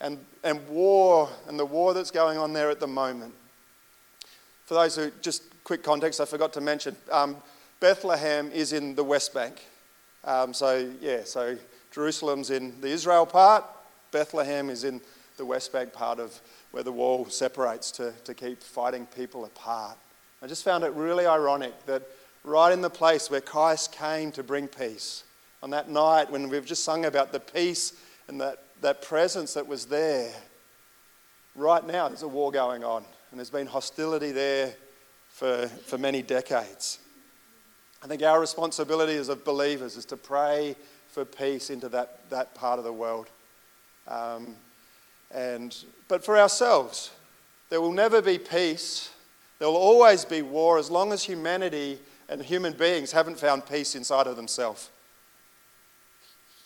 And, 0.00 0.18
and 0.42 0.66
war, 0.68 1.30
and 1.48 1.58
the 1.58 1.64
war 1.64 1.94
that's 1.94 2.10
going 2.10 2.36
on 2.36 2.52
there 2.52 2.68
at 2.68 2.80
the 2.80 2.86
moment. 2.86 3.32
For 4.66 4.74
those 4.74 4.96
who, 4.96 5.10
just 5.22 5.42
quick 5.64 5.82
context, 5.82 6.20
I 6.20 6.26
forgot 6.26 6.52
to 6.54 6.60
mention, 6.60 6.94
um, 7.10 7.36
Bethlehem 7.80 8.50
is 8.52 8.74
in 8.74 8.94
the 8.94 9.04
West 9.04 9.32
Bank. 9.32 9.64
Um, 10.24 10.52
so, 10.52 10.90
yeah, 11.00 11.24
so 11.24 11.56
Jerusalem's 11.90 12.50
in 12.50 12.78
the 12.82 12.88
Israel 12.88 13.24
part, 13.24 13.64
Bethlehem 14.10 14.68
is 14.68 14.84
in 14.84 15.00
the 15.36 15.44
West 15.44 15.72
Bank 15.72 15.92
part 15.92 16.18
of 16.18 16.40
where 16.70 16.82
the 16.82 16.92
wall 16.92 17.26
separates 17.26 17.90
to, 17.92 18.12
to 18.24 18.34
keep 18.34 18.62
fighting 18.62 19.06
people 19.06 19.44
apart. 19.44 19.96
I 20.42 20.46
just 20.46 20.64
found 20.64 20.84
it 20.84 20.92
really 20.92 21.26
ironic 21.26 21.86
that 21.86 22.02
right 22.44 22.72
in 22.72 22.82
the 22.82 22.90
place 22.90 23.30
where 23.30 23.40
Christ 23.40 23.92
came 23.92 24.30
to 24.32 24.42
bring 24.42 24.68
peace, 24.68 25.24
on 25.64 25.70
that 25.70 25.88
night 25.88 26.30
when 26.30 26.50
we've 26.50 26.66
just 26.66 26.84
sung 26.84 27.06
about 27.06 27.32
the 27.32 27.40
peace 27.40 27.94
and 28.28 28.38
that, 28.38 28.62
that 28.82 29.00
presence 29.00 29.54
that 29.54 29.66
was 29.66 29.86
there, 29.86 30.30
right 31.56 31.86
now 31.86 32.06
there's 32.06 32.22
a 32.22 32.28
war 32.28 32.52
going 32.52 32.84
on 32.84 33.02
and 33.30 33.40
there's 33.40 33.48
been 33.48 33.66
hostility 33.66 34.30
there 34.30 34.74
for, 35.30 35.66
for 35.86 35.96
many 35.96 36.20
decades. 36.20 36.98
I 38.02 38.06
think 38.06 38.22
our 38.22 38.38
responsibility 38.38 39.16
as 39.16 39.30
of 39.30 39.42
believers 39.42 39.96
is 39.96 40.04
to 40.06 40.18
pray 40.18 40.76
for 41.08 41.24
peace 41.24 41.70
into 41.70 41.88
that, 41.88 42.28
that 42.28 42.54
part 42.54 42.78
of 42.78 42.84
the 42.84 42.92
world. 42.92 43.30
Um, 44.06 44.56
and, 45.34 45.76
but 46.08 46.24
for 46.24 46.38
ourselves, 46.38 47.10
there 47.68 47.80
will 47.80 47.92
never 47.92 48.22
be 48.22 48.38
peace. 48.38 49.10
There 49.58 49.68
will 49.68 49.76
always 49.76 50.24
be 50.24 50.42
war 50.42 50.78
as 50.78 50.90
long 50.90 51.12
as 51.12 51.24
humanity 51.24 51.98
and 52.28 52.40
human 52.40 52.72
beings 52.72 53.12
haven't 53.12 53.38
found 53.38 53.66
peace 53.66 53.94
inside 53.94 54.26
of 54.26 54.36
themselves. 54.36 54.90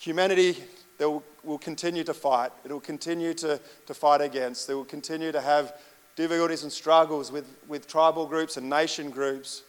Humanity 0.01 0.57
will, 0.99 1.25
will 1.43 1.59
continue 1.59 2.05
to 2.05 2.15
fight. 2.15 2.53
It 2.65 2.71
will 2.71 2.81
continue 2.81 3.35
to, 3.35 3.59
to 3.87 3.95
fight 3.95 4.21
against. 4.21 4.69
They 4.69 4.75
will 4.75 4.85
continue 4.85 5.33
to 5.33 5.41
have 5.41 5.75
difficulties 6.15 6.63
and 6.63 6.73
struggles 6.73 7.33
with, 7.33 7.47
with 7.67 7.87
tribal 7.87 8.27
groups 8.27 8.57
and 8.57 8.69
nation 8.69 9.11
groups 9.11 9.63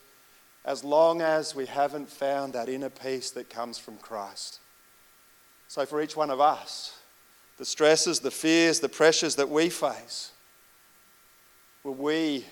as 0.65 0.84
long 0.84 1.22
as 1.22 1.56
we 1.56 1.65
haven't 1.65 2.10
found 2.10 2.53
that 2.53 2.68
inner 2.68 2.89
peace 2.89 3.32
that 3.32 3.50
comes 3.50 3.77
from 3.77 3.98
Christ. 3.98 4.60
So, 5.68 5.86
for 5.86 6.01
each 6.01 6.18
one 6.18 6.29
of 6.29 6.41
us, 6.41 6.99
the 7.59 7.65
stresses, 7.65 8.21
the 8.21 8.31
fears, 8.31 8.79
the 8.79 8.89
pressures 8.89 9.35
that 9.35 9.49
we 9.49 9.69
face, 9.69 10.31
will 11.83 11.93
we 11.93 12.45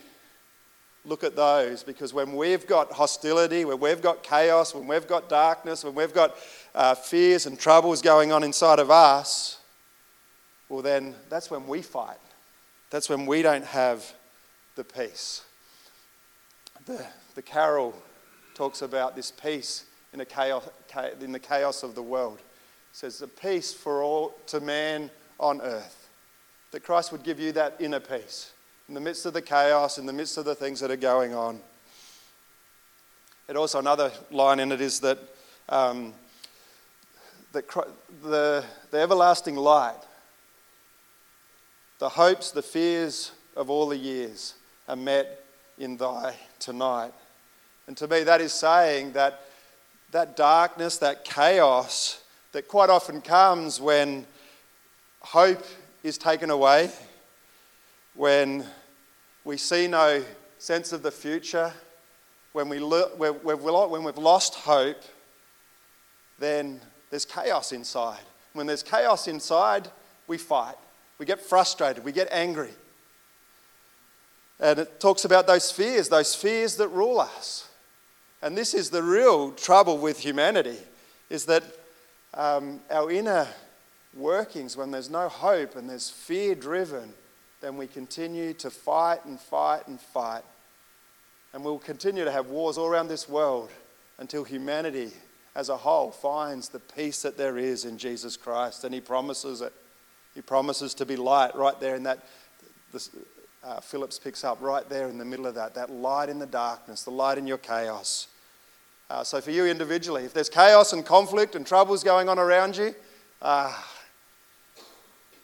look 1.05 1.23
at 1.23 1.33
those? 1.33 1.81
Because 1.81 2.13
when 2.13 2.35
we've 2.35 2.67
got 2.67 2.91
hostility, 2.91 3.63
when 3.63 3.79
we've 3.79 4.01
got 4.01 4.21
chaos, 4.21 4.75
when 4.75 4.85
we've 4.85 5.07
got 5.07 5.29
darkness, 5.29 5.85
when 5.85 5.95
we've 5.95 6.13
got 6.13 6.35
uh, 6.75 6.93
fears 6.93 7.45
and 7.45 7.57
troubles 7.57 8.01
going 8.01 8.33
on 8.33 8.43
inside 8.43 8.79
of 8.79 8.91
us, 8.91 9.59
well, 10.67 10.81
then 10.81 11.15
that's 11.29 11.49
when 11.49 11.65
we 11.67 11.81
fight. 11.81 12.17
That's 12.89 13.07
when 13.07 13.25
we 13.25 13.41
don't 13.41 13.63
have 13.63 14.13
the 14.75 14.83
peace. 14.83 15.45
The, 16.85 17.05
the 17.33 17.41
carol 17.41 17.95
talks 18.55 18.81
about 18.81 19.15
this 19.15 19.31
peace 19.31 19.85
in, 20.11 20.23
chaos, 20.25 20.67
in 21.21 21.31
the 21.31 21.39
chaos 21.39 21.83
of 21.83 21.95
the 21.95 22.03
world 22.03 22.41
says, 22.97 23.21
a 23.21 23.27
peace 23.27 23.71
for 23.71 24.01
all 24.01 24.33
to 24.47 24.59
man 24.59 25.11
on 25.39 25.61
earth. 25.61 26.09
That 26.71 26.83
Christ 26.83 27.11
would 27.11 27.21
give 27.21 27.39
you 27.39 27.51
that 27.51 27.75
inner 27.79 27.99
peace 27.99 28.53
in 28.87 28.95
the 28.95 28.99
midst 28.99 29.27
of 29.27 29.33
the 29.33 29.41
chaos, 29.41 29.99
in 29.99 30.07
the 30.07 30.13
midst 30.13 30.35
of 30.39 30.45
the 30.45 30.55
things 30.55 30.79
that 30.79 30.89
are 30.89 30.95
going 30.95 31.35
on. 31.35 31.59
And 33.47 33.55
also, 33.55 33.77
another 33.77 34.11
line 34.31 34.59
in 34.59 34.71
it 34.71 34.81
is 34.81 34.99
that, 35.01 35.19
um, 35.69 36.15
that 37.51 37.67
the, 38.23 38.65
the 38.89 38.97
everlasting 38.97 39.57
light, 39.57 40.01
the 41.99 42.09
hopes, 42.09 42.49
the 42.49 42.63
fears 42.63 43.31
of 43.55 43.69
all 43.69 43.87
the 43.87 43.97
years 43.97 44.55
are 44.87 44.95
met 44.95 45.45
in 45.77 45.97
thy 45.97 46.33
tonight. 46.57 47.13
And 47.85 47.95
to 47.97 48.07
me, 48.07 48.23
that 48.23 48.41
is 48.41 48.53
saying 48.53 49.11
that 49.11 49.41
that 50.09 50.35
darkness, 50.35 50.97
that 50.97 51.25
chaos, 51.25 52.23
that 52.51 52.67
quite 52.67 52.89
often 52.89 53.21
comes 53.21 53.79
when 53.79 54.25
hope 55.21 55.63
is 56.03 56.17
taken 56.17 56.49
away, 56.49 56.89
when 58.13 58.65
we 59.43 59.57
see 59.57 59.87
no 59.87 60.23
sense 60.57 60.91
of 60.91 61.03
the 61.03 61.11
future, 61.11 61.71
when, 62.53 62.69
we 62.69 62.79
when 62.79 64.03
we've 64.03 64.17
lost 64.17 64.55
hope, 64.55 65.01
then 66.39 66.81
there's 67.09 67.25
chaos 67.25 67.71
inside. 67.71 68.23
When 68.53 68.67
there's 68.67 68.83
chaos 68.83 69.27
inside, 69.27 69.89
we 70.27 70.37
fight. 70.37 70.75
We 71.19 71.25
get 71.25 71.39
frustrated. 71.39 72.03
We 72.03 72.11
get 72.11 72.27
angry. 72.31 72.71
And 74.59 74.79
it 74.79 74.99
talks 74.99 75.25
about 75.25 75.45
those 75.45 75.71
fears, 75.71 76.09
those 76.09 76.33
fears 76.33 76.77
that 76.77 76.87
rule 76.87 77.19
us. 77.19 77.69
And 78.41 78.57
this 78.57 78.73
is 78.73 78.89
the 78.89 79.03
real 79.03 79.51
trouble 79.51 79.97
with 79.97 80.19
humanity, 80.19 80.77
is 81.29 81.45
that 81.45 81.63
um, 82.33 82.81
our 82.89 83.11
inner 83.11 83.47
workings, 84.13 84.75
when 84.75 84.91
there's 84.91 85.09
no 85.09 85.29
hope 85.29 85.75
and 85.75 85.89
there's 85.89 86.09
fear 86.09 86.55
driven, 86.55 87.13
then 87.61 87.77
we 87.77 87.87
continue 87.87 88.53
to 88.53 88.69
fight 88.69 89.25
and 89.25 89.39
fight 89.39 89.87
and 89.87 89.99
fight. 89.99 90.43
And 91.53 91.63
we'll 91.63 91.79
continue 91.79 92.23
to 92.23 92.31
have 92.31 92.47
wars 92.47 92.77
all 92.77 92.87
around 92.87 93.07
this 93.07 93.27
world 93.27 93.69
until 94.17 94.43
humanity 94.43 95.11
as 95.55 95.69
a 95.69 95.77
whole 95.77 96.11
finds 96.11 96.69
the 96.69 96.79
peace 96.79 97.23
that 97.23 97.37
there 97.37 97.57
is 97.57 97.85
in 97.85 97.97
Jesus 97.97 98.37
Christ. 98.37 98.83
And 98.83 98.93
He 98.93 99.01
promises 99.01 99.61
it. 99.61 99.73
He 100.35 100.41
promises 100.41 100.93
to 100.95 101.05
be 101.05 101.15
light 101.15 101.55
right 101.55 101.79
there 101.79 101.95
in 101.95 102.03
that. 102.03 102.27
This, 102.93 103.09
uh, 103.63 103.79
Phillips 103.81 104.19
picks 104.19 104.43
up 104.43 104.61
right 104.61 104.87
there 104.87 105.09
in 105.09 105.17
the 105.17 105.25
middle 105.25 105.47
of 105.47 105.55
that, 105.55 105.75
that 105.75 105.89
light 105.89 106.29
in 106.29 106.39
the 106.39 106.45
darkness, 106.45 107.03
the 107.03 107.11
light 107.11 107.37
in 107.37 107.47
your 107.47 107.57
chaos. 107.57 108.27
Uh, 109.09 109.23
so, 109.23 109.39
for 109.39 109.51
you 109.51 109.65
individually, 109.65 110.25
if 110.25 110.33
there's 110.33 110.49
chaos 110.49 110.91
and 110.91 111.05
conflict 111.05 111.55
and 111.55 111.65
troubles 111.65 112.03
going 112.03 112.27
on 112.27 112.37
around 112.37 112.75
you, 112.75 112.93
uh, 113.41 113.73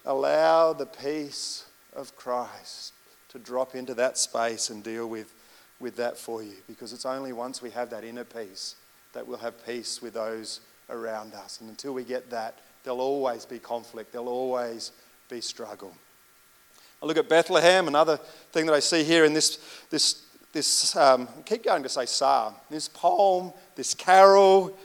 allow 0.06 0.74
the 0.74 0.86
peace 0.86 1.66
of 1.96 2.16
Christ 2.16 2.94
to 3.30 3.40
drop 3.40 3.74
into 3.74 3.94
that 3.94 4.18
space 4.18 4.70
and 4.70 4.84
deal 4.84 5.08
with, 5.08 5.34
with 5.80 5.96
that 5.96 6.18
for 6.18 6.44
you. 6.44 6.56
Because 6.68 6.92
it's 6.92 7.06
only 7.06 7.32
once 7.32 7.62
we 7.62 7.70
have 7.70 7.90
that 7.92 8.04
inner 8.04 8.26
peace 8.26 8.76
that 9.14 9.26
we'll 9.26 9.38
have 9.38 9.66
peace 9.66 10.02
with 10.02 10.16
those 10.16 10.60
around 10.90 11.34
us. 11.34 11.62
And 11.62 11.70
until 11.70 11.94
we 11.94 12.04
get 12.04 12.30
that, 12.32 12.58
there'll 12.84 13.00
always 13.00 13.46
be 13.46 13.60
conflict, 13.60 14.12
there'll 14.12 14.28
always 14.28 14.92
be 15.30 15.40
struggle. 15.40 15.96
I 17.02 17.06
look 17.06 17.18
at 17.18 17.30
Bethlehem, 17.30 17.88
another 17.88 18.18
thing 18.52 18.66
that 18.66 18.74
I 18.74 18.80
see 18.80 19.04
here 19.04 19.26
in 19.26 19.34
this, 19.34 19.58
this 19.90 20.24
this, 20.54 20.96
um, 20.96 21.28
keep 21.46 21.64
going 21.64 21.84
to 21.84 21.90
say 21.90 22.06
psalm, 22.06 22.54
this 22.70 22.88
poem, 22.88 23.52
this 23.76 23.94
carol 23.94 24.78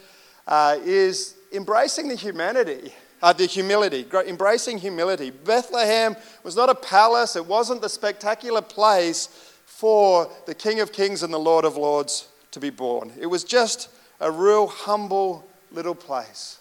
uh, 0.46 0.78
is 0.82 1.36
embracing 1.52 2.08
the 2.08 2.14
humanity, 2.14 2.92
uh, 3.22 3.32
the 3.34 3.46
humility, 3.46 4.06
embracing 4.26 4.78
humility. 4.78 5.30
Bethlehem 5.30 6.16
was 6.42 6.56
not 6.56 6.70
a 6.70 6.74
palace, 6.74 7.36
it 7.36 7.46
wasn't 7.46 7.82
the 7.82 7.88
spectacular 7.88 8.62
place 8.62 9.28
for 9.66 10.30
the 10.46 10.54
King 10.54 10.80
of 10.80 10.90
Kings 10.90 11.22
and 11.22 11.32
the 11.32 11.38
Lord 11.38 11.66
of 11.66 11.76
Lords 11.76 12.28
to 12.50 12.60
be 12.60 12.70
born. 12.70 13.12
It 13.20 13.26
was 13.26 13.44
just 13.44 13.90
a 14.20 14.30
real 14.30 14.66
humble 14.66 15.46
little 15.70 15.94
place. 15.94 16.58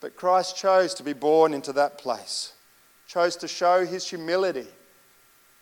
But 0.00 0.16
Christ 0.16 0.56
chose 0.56 0.94
to 0.94 1.02
be 1.02 1.14
born 1.14 1.54
into 1.54 1.72
that 1.72 1.98
place, 1.98 2.52
chose 3.06 3.36
to 3.36 3.48
show 3.48 3.86
his 3.86 4.08
humility. 4.08 4.66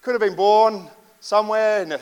Could 0.02 0.12
have 0.12 0.20
been 0.20 0.36
born 0.36 0.88
somewhere 1.20 1.82
in 1.82 1.92
a, 1.92 2.00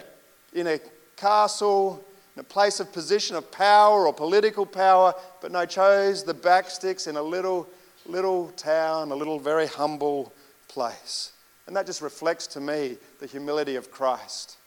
in 0.52 0.66
a 0.66 0.80
castle, 1.16 2.04
in 2.36 2.40
a 2.40 2.44
place 2.44 2.80
of 2.80 2.92
position 2.92 3.34
of 3.36 3.50
power 3.50 4.06
or 4.06 4.12
political 4.12 4.66
power, 4.66 5.14
but 5.40 5.50
no, 5.50 5.64
chose 5.64 6.22
the 6.22 6.34
backsticks 6.34 7.08
in 7.08 7.16
a 7.16 7.22
little, 7.22 7.68
little 8.04 8.48
town, 8.56 9.10
a 9.10 9.14
little 9.14 9.38
very 9.38 9.66
humble 9.66 10.32
place. 10.68 11.32
And 11.66 11.74
that 11.74 11.86
just 11.86 12.02
reflects 12.02 12.46
to 12.48 12.60
me 12.60 12.96
the 13.18 13.26
humility 13.26 13.76
of 13.76 13.90
Christ, 13.90 14.58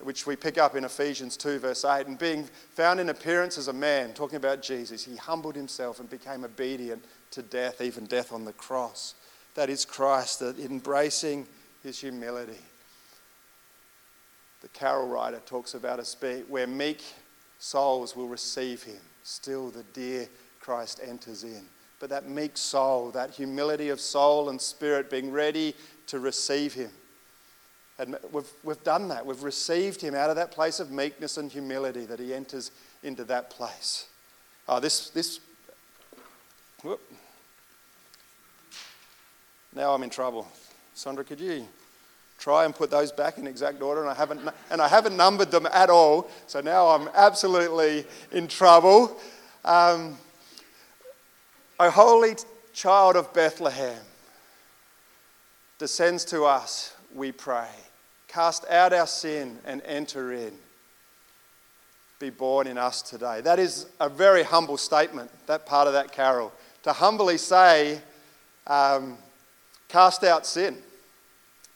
which 0.00 0.26
we 0.26 0.36
pick 0.36 0.58
up 0.58 0.76
in 0.76 0.84
Ephesians 0.84 1.36
2, 1.36 1.60
verse 1.60 1.84
8. 1.84 2.06
And 2.08 2.18
being 2.18 2.44
found 2.74 3.00
in 3.00 3.08
appearance 3.08 3.56
as 3.56 3.68
a 3.68 3.72
man, 3.72 4.12
talking 4.12 4.36
about 4.36 4.60
Jesus, 4.60 5.04
he 5.04 5.16
humbled 5.16 5.56
himself 5.56 6.00
and 6.00 6.10
became 6.10 6.44
obedient 6.44 7.04
to 7.30 7.42
death, 7.42 7.80
even 7.80 8.04
death 8.06 8.32
on 8.32 8.44
the 8.44 8.52
cross. 8.52 9.14
That 9.54 9.70
is 9.70 9.84
Christ, 9.84 10.40
that 10.40 10.58
embracing 10.58 11.46
his 11.82 12.00
humility. 12.00 12.58
The 14.66 14.78
carol 14.80 15.06
writer 15.06 15.40
talks 15.46 15.74
about 15.74 16.00
a 16.00 16.02
us 16.02 16.16
where 16.48 16.66
meek 16.66 17.00
souls 17.60 18.16
will 18.16 18.26
receive 18.26 18.82
him. 18.82 18.98
Still, 19.22 19.70
the 19.70 19.84
dear 19.92 20.28
Christ 20.58 21.00
enters 21.06 21.44
in. 21.44 21.62
But 22.00 22.10
that 22.10 22.28
meek 22.28 22.56
soul, 22.56 23.12
that 23.12 23.30
humility 23.30 23.90
of 23.90 24.00
soul 24.00 24.48
and 24.48 24.60
spirit, 24.60 25.08
being 25.08 25.30
ready 25.30 25.72
to 26.08 26.18
receive 26.18 26.74
him. 26.74 26.90
And 28.00 28.18
we've, 28.32 28.50
we've 28.64 28.82
done 28.82 29.06
that. 29.06 29.24
We've 29.24 29.44
received 29.44 30.00
him 30.00 30.16
out 30.16 30.30
of 30.30 30.36
that 30.36 30.50
place 30.50 30.80
of 30.80 30.90
meekness 30.90 31.36
and 31.36 31.48
humility 31.48 32.04
that 32.04 32.18
he 32.18 32.34
enters 32.34 32.72
into 33.04 33.22
that 33.22 33.50
place. 33.50 34.08
Oh, 34.66 34.80
this, 34.80 35.10
this, 35.10 35.38
whoop. 36.82 37.00
Now 39.72 39.94
I'm 39.94 40.02
in 40.02 40.10
trouble. 40.10 40.48
Sandra, 40.92 41.22
could 41.22 41.38
you 41.38 41.68
try 42.46 42.64
and 42.64 42.72
put 42.72 42.92
those 42.92 43.10
back 43.10 43.38
in 43.38 43.46
exact 43.48 43.82
order? 43.82 44.02
And 44.02 44.08
I 44.08 44.14
haven't, 44.14 44.40
and 44.70 44.80
I 44.80 44.86
haven't 44.86 45.16
numbered 45.16 45.50
them 45.50 45.66
at 45.66 45.90
all, 45.90 46.30
so 46.46 46.60
now 46.60 46.86
I'm 46.86 47.08
absolutely 47.12 48.04
in 48.30 48.46
trouble. 48.46 49.18
Um, 49.64 50.16
o 51.80 51.90
holy 51.90 52.36
child 52.72 53.16
of 53.16 53.34
Bethlehem, 53.34 53.98
descends 55.80 56.24
to 56.26 56.44
us, 56.44 56.94
we 57.12 57.32
pray. 57.32 57.66
Cast 58.28 58.64
out 58.70 58.92
our 58.92 59.08
sin 59.08 59.58
and 59.64 59.82
enter 59.84 60.32
in. 60.32 60.52
Be 62.20 62.30
born 62.30 62.68
in 62.68 62.78
us 62.78 63.02
today. 63.02 63.40
That 63.40 63.58
is 63.58 63.86
a 63.98 64.08
very 64.08 64.44
humble 64.44 64.76
statement, 64.76 65.32
that 65.48 65.66
part 65.66 65.88
of 65.88 65.94
that 65.94 66.12
carol. 66.12 66.52
To 66.84 66.92
humbly 66.92 67.38
say, 67.38 68.00
um, 68.68 69.18
cast 69.88 70.22
out 70.22 70.46
sin. 70.46 70.76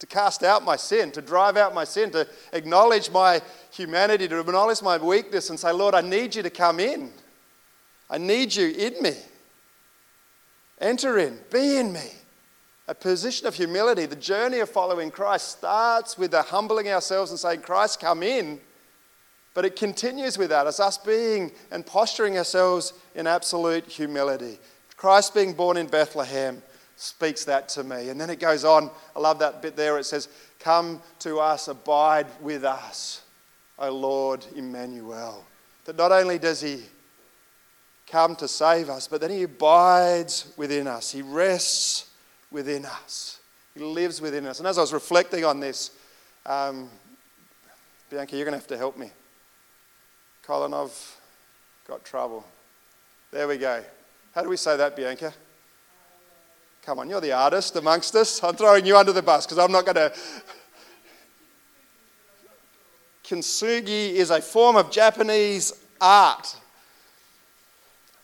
To 0.01 0.07
cast 0.07 0.43
out 0.43 0.65
my 0.65 0.77
sin, 0.77 1.13
to 1.13 1.23
drive 1.23 1.57
out 1.57 1.75
my 1.75 1.85
sin, 1.85 2.11
to 2.11 2.27
acknowledge 2.53 3.11
my 3.11 3.41
humanity, 3.71 4.27
to 4.29 4.41
acknowledge 4.41 4.83
my 4.83 4.97
weakness 4.97 5.51
and 5.51 5.61
say, 5.61 5.73
Lord, 5.73 5.95
I 5.95 6.01
need 6.01 6.35
you 6.35 6.43
to 6.43 6.51
come 6.51 6.81
in. 6.81 7.13
I 8.09 8.19
need 8.19 8.55
you 8.55 8.69
in 8.71 9.03
me. 9.03 9.15
Enter 10.81 11.19
in, 11.19 11.39
be 11.51 11.77
in 11.77 11.93
me 11.93 12.11
a 12.91 12.95
position 12.95 13.47
of 13.47 13.55
humility. 13.55 14.05
The 14.05 14.17
journey 14.17 14.59
of 14.59 14.69
following 14.69 15.13
Christ 15.13 15.59
starts 15.59 16.19
with 16.19 16.33
the 16.33 16.43
humbling 16.43 16.89
ourselves 16.89 17.31
and 17.31 17.39
saying, 17.39 17.61
Christ, 17.61 18.01
come 18.01 18.25
in. 18.25 18.61
But 19.55 19.65
it 19.65 19.77
continues 19.77 20.37
with 20.37 20.51
that, 20.51 20.67
as 20.67 20.81
us 20.81 20.99
being 20.99 21.53
and 21.71 21.87
posturing 21.87 22.37
ourselves 22.37 22.93
in 23.15 23.29
absolute 23.29 23.87
humility. 23.87 24.59
Christ 24.97 25.35
being 25.35 25.53
born 25.53 25.77
in 25.77 25.87
Bethlehem 25.87 26.63
speaks 27.01 27.47
that 27.47 27.67
to 27.71 27.83
me. 27.83 28.11
And 28.11 28.21
then 28.21 28.29
it 28.29 28.39
goes 28.39 28.63
on. 28.63 28.91
I 29.17 29.21
love 29.21 29.39
that 29.39 29.63
bit 29.63 29.75
there. 29.75 29.99
It 29.99 30.05
says, 30.05 30.29
Come 30.59 31.01
to 31.21 31.39
us, 31.39 31.69
abide 31.69 32.27
with 32.43 32.63
us, 32.63 33.23
O 33.79 33.91
Lord 33.91 34.45
Emmanuel. 34.55 35.47
That 35.87 35.97
not 35.97 36.13
only 36.13 36.39
does 36.39 36.61
he 36.61 36.83
come 38.07 38.37
to 38.37 38.47
save 38.47 38.91
us, 38.91 39.09
but 39.09 39.23
then 39.23 39.31
he 39.31 39.45
abides 39.45 40.53
within 40.59 40.87
us, 40.87 41.11
he 41.11 41.23
rests 41.23 42.11
within 42.51 42.85
us. 42.85 43.41
He 43.73 43.81
lives 43.81 44.21
within 44.21 44.45
us. 44.47 44.59
And 44.59 44.69
as 44.69 44.77
I 44.77 44.83
was 44.83 44.93
reflecting 44.93 45.45
on 45.45 45.59
this, 45.59 45.93
um, 46.45 46.91
Bianca, 48.11 48.37
you're 48.37 48.45
going 48.45 48.53
to 48.53 48.59
have 48.59 48.67
to 48.67 48.77
help 48.77 48.99
me. 48.99 49.11
Colin, 50.43 50.75
I've 50.75 51.17
got 51.87 52.05
trouble. 52.05 52.45
There 53.31 53.49
we 53.49 53.57
go. 53.57 53.83
How 54.35 54.43
do 54.43 54.51
we 54.51 54.57
say 54.59 54.77
that, 54.77 54.97
Bianca? 54.97 55.33
Come 56.83 56.99
on, 56.99 57.11
you're 57.11 57.21
the 57.21 57.33
artist 57.33 57.77
amongst 57.77 58.15
us. 58.15 58.43
I'm 58.43 58.57
throwing 58.57 58.87
you 58.87 58.97
under 58.97 59.13
the 59.13 59.23
bus 59.23 59.45
because 59.45 59.59
I'm 59.59 59.71
not 59.71 59.85
going 59.85 59.97
to. 59.97 60.13
Kintsugi 63.23 64.15
is 64.15 64.31
a 64.31 64.41
form 64.41 64.77
of 64.77 64.91
Japanese 64.91 65.73
art 66.01 66.57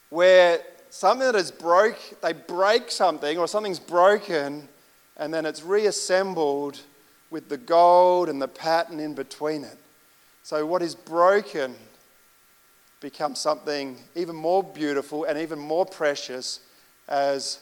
where 0.09 0.61
something 0.89 1.27
that 1.27 1.37
is 1.37 1.51
broke, 1.51 1.99
they 2.23 2.33
break 2.33 2.91
something 2.91 3.37
or 3.37 3.47
something's 3.47 3.79
broken 3.79 4.69
and 5.19 5.33
then 5.33 5.45
it's 5.47 5.63
reassembled 5.63 6.81
with 7.31 7.49
the 7.49 7.59
gold 7.59 8.29
and 8.29 8.41
the 8.41 8.49
pattern 8.49 8.99
in 8.99 9.15
between 9.15 9.65
it. 9.65 9.77
So 10.43 10.65
what 10.65 10.81
is 10.81 10.95
broken 10.95 11.75
becomes 13.01 13.39
something 13.39 13.99
even 14.15 14.35
more 14.35 14.63
beautiful 14.63 15.25
and 15.25 15.39
even 15.39 15.59
more 15.59 15.85
precious 15.85 16.61
as 17.09 17.61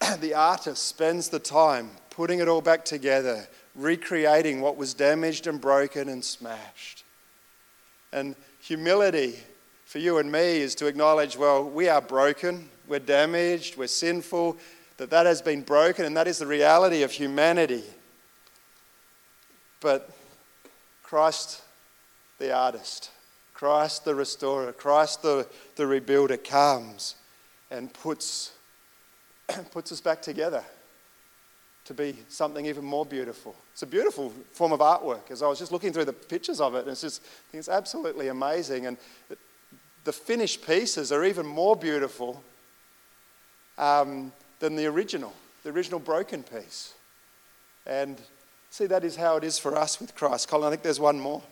the 0.20 0.34
artist 0.34 0.86
spends 0.86 1.28
the 1.28 1.38
time 1.38 1.90
putting 2.10 2.40
it 2.40 2.48
all 2.48 2.60
back 2.60 2.84
together, 2.84 3.46
recreating 3.74 4.60
what 4.60 4.76
was 4.76 4.94
damaged 4.94 5.46
and 5.46 5.60
broken 5.60 6.08
and 6.08 6.24
smashed. 6.24 7.04
And 8.12 8.34
humility 8.60 9.36
for 9.84 9.98
you 9.98 10.18
and 10.18 10.30
me 10.30 10.58
is 10.58 10.74
to 10.76 10.86
acknowledge, 10.86 11.36
well, 11.36 11.64
we 11.64 11.88
are 11.88 12.00
broken, 12.00 12.68
we're 12.86 12.98
damaged, 12.98 13.76
we're 13.76 13.86
sinful, 13.86 14.56
that 14.98 15.10
that 15.10 15.26
has 15.26 15.40
been 15.40 15.62
broken, 15.62 16.04
and 16.04 16.16
that 16.16 16.28
is 16.28 16.38
the 16.38 16.46
reality 16.46 17.02
of 17.02 17.12
humanity. 17.12 17.84
But 19.80 20.10
Christ, 21.02 21.62
the 22.38 22.52
artist, 22.52 23.10
Christ, 23.54 24.04
the 24.04 24.14
restorer, 24.14 24.72
Christ, 24.72 25.22
the, 25.22 25.46
the 25.76 25.84
rebuilder, 25.84 26.42
comes 26.42 27.14
and 27.70 27.92
puts, 27.92 28.52
puts 29.70 29.92
us 29.92 30.00
back 30.00 30.22
together 30.22 30.62
to 31.84 31.94
be 31.94 32.14
something 32.28 32.66
even 32.66 32.84
more 32.84 33.06
beautiful. 33.06 33.56
It's 33.72 33.82
a 33.82 33.86
beautiful 33.86 34.30
form 34.52 34.72
of 34.72 34.80
artwork. 34.80 35.30
As 35.30 35.42
I 35.42 35.48
was 35.48 35.58
just 35.58 35.72
looking 35.72 35.92
through 35.92 36.04
the 36.04 36.12
pictures 36.12 36.60
of 36.60 36.74
it, 36.74 36.80
and 36.80 36.88
it's 36.88 37.00
just, 37.00 37.24
it's 37.52 37.68
absolutely 37.68 38.28
amazing. 38.28 38.86
And 38.86 38.98
the 40.04 40.12
finished 40.12 40.66
pieces 40.66 41.12
are 41.12 41.24
even 41.24 41.46
more 41.46 41.76
beautiful 41.76 42.42
um, 43.78 44.32
than 44.58 44.76
the 44.76 44.86
original, 44.86 45.32
the 45.64 45.70
original 45.70 45.98
broken 45.98 46.42
piece. 46.42 46.92
And 47.86 48.20
see, 48.70 48.86
that 48.86 49.04
is 49.04 49.16
how 49.16 49.36
it 49.36 49.44
is 49.44 49.58
for 49.58 49.76
us 49.76 49.98
with 49.98 50.14
Christ. 50.14 50.48
Colin, 50.48 50.66
I 50.66 50.70
think 50.70 50.82
there's 50.82 51.00
one 51.00 51.18
more. 51.18 51.42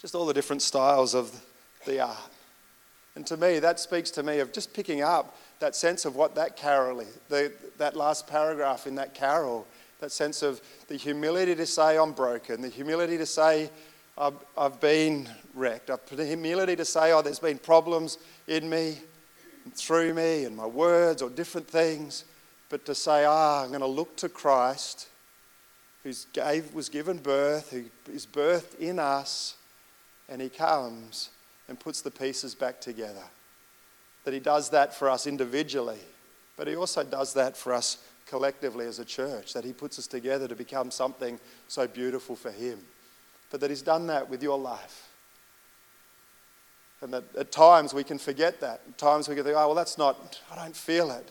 Just 0.00 0.16
all 0.16 0.26
the 0.26 0.34
different 0.34 0.62
styles 0.62 1.14
of 1.14 1.44
the 1.86 2.00
art. 2.00 2.32
And 3.14 3.26
to 3.26 3.36
me, 3.36 3.58
that 3.58 3.78
speaks 3.78 4.10
to 4.12 4.22
me 4.22 4.38
of 4.38 4.52
just 4.52 4.72
picking 4.72 5.02
up 5.02 5.36
that 5.58 5.76
sense 5.76 6.04
of 6.04 6.16
what 6.16 6.34
that 6.34 6.56
carol 6.56 7.00
is, 7.00 7.18
the, 7.28 7.52
that 7.78 7.94
last 7.94 8.26
paragraph 8.26 8.86
in 8.86 8.94
that 8.94 9.14
carol, 9.14 9.66
that 10.00 10.10
sense 10.10 10.42
of 10.42 10.60
the 10.88 10.96
humility 10.96 11.54
to 11.54 11.66
say, 11.66 11.98
I'm 11.98 12.12
broken, 12.12 12.62
the 12.62 12.68
humility 12.68 13.18
to 13.18 13.26
say, 13.26 13.70
I've, 14.16 14.34
I've 14.56 14.80
been 14.80 15.28
wrecked. 15.54 15.90
The 16.08 16.26
humility 16.26 16.76
to 16.76 16.84
say, 16.84 17.12
oh, 17.12 17.22
there's 17.22 17.38
been 17.38 17.58
problems 17.58 18.18
in 18.46 18.68
me, 18.68 18.98
through 19.74 20.14
me, 20.14 20.44
and 20.44 20.56
my 20.56 20.66
words, 20.66 21.22
or 21.22 21.30
different 21.30 21.68
things. 21.68 22.24
But 22.68 22.84
to 22.86 22.94
say, 22.94 23.24
ah, 23.24 23.62
I'm 23.62 23.68
going 23.68 23.80
to 23.80 23.86
look 23.86 24.16
to 24.16 24.28
Christ, 24.28 25.08
who 26.02 26.10
was 26.74 26.88
given 26.88 27.18
birth, 27.18 27.70
who 27.70 27.84
is 28.12 28.26
birthed 28.26 28.78
in 28.78 28.98
us, 28.98 29.56
and 30.28 30.40
he 30.40 30.48
comes 30.48 31.30
and 31.68 31.78
puts 31.78 32.02
the 32.02 32.10
pieces 32.10 32.54
back 32.54 32.80
together. 32.80 33.24
That 34.24 34.34
he 34.34 34.40
does 34.40 34.70
that 34.70 34.94
for 34.94 35.10
us 35.10 35.26
individually, 35.26 36.00
but 36.56 36.68
he 36.68 36.76
also 36.76 37.02
does 37.02 37.34
that 37.34 37.56
for 37.56 37.72
us 37.72 37.98
collectively 38.26 38.86
as 38.86 38.98
a 38.98 39.04
church, 39.04 39.52
that 39.52 39.64
he 39.64 39.72
puts 39.72 39.98
us 39.98 40.06
together 40.06 40.48
to 40.48 40.54
become 40.54 40.90
something 40.90 41.38
so 41.68 41.86
beautiful 41.86 42.36
for 42.36 42.50
him 42.50 42.78
but 43.52 43.60
that 43.60 43.70
He's 43.70 43.82
done 43.82 44.08
that 44.08 44.28
with 44.28 44.42
your 44.42 44.58
life. 44.58 45.10
And 47.02 47.12
that 47.12 47.24
at 47.36 47.52
times 47.52 47.92
we 47.92 48.02
can 48.02 48.18
forget 48.18 48.60
that. 48.60 48.80
At 48.88 48.98
times 48.98 49.28
we 49.28 49.34
can 49.34 49.44
think, 49.44 49.56
oh, 49.56 49.66
well, 49.66 49.74
that's 49.74 49.98
not, 49.98 50.40
I 50.50 50.56
don't 50.56 50.74
feel 50.74 51.10
it. 51.10 51.30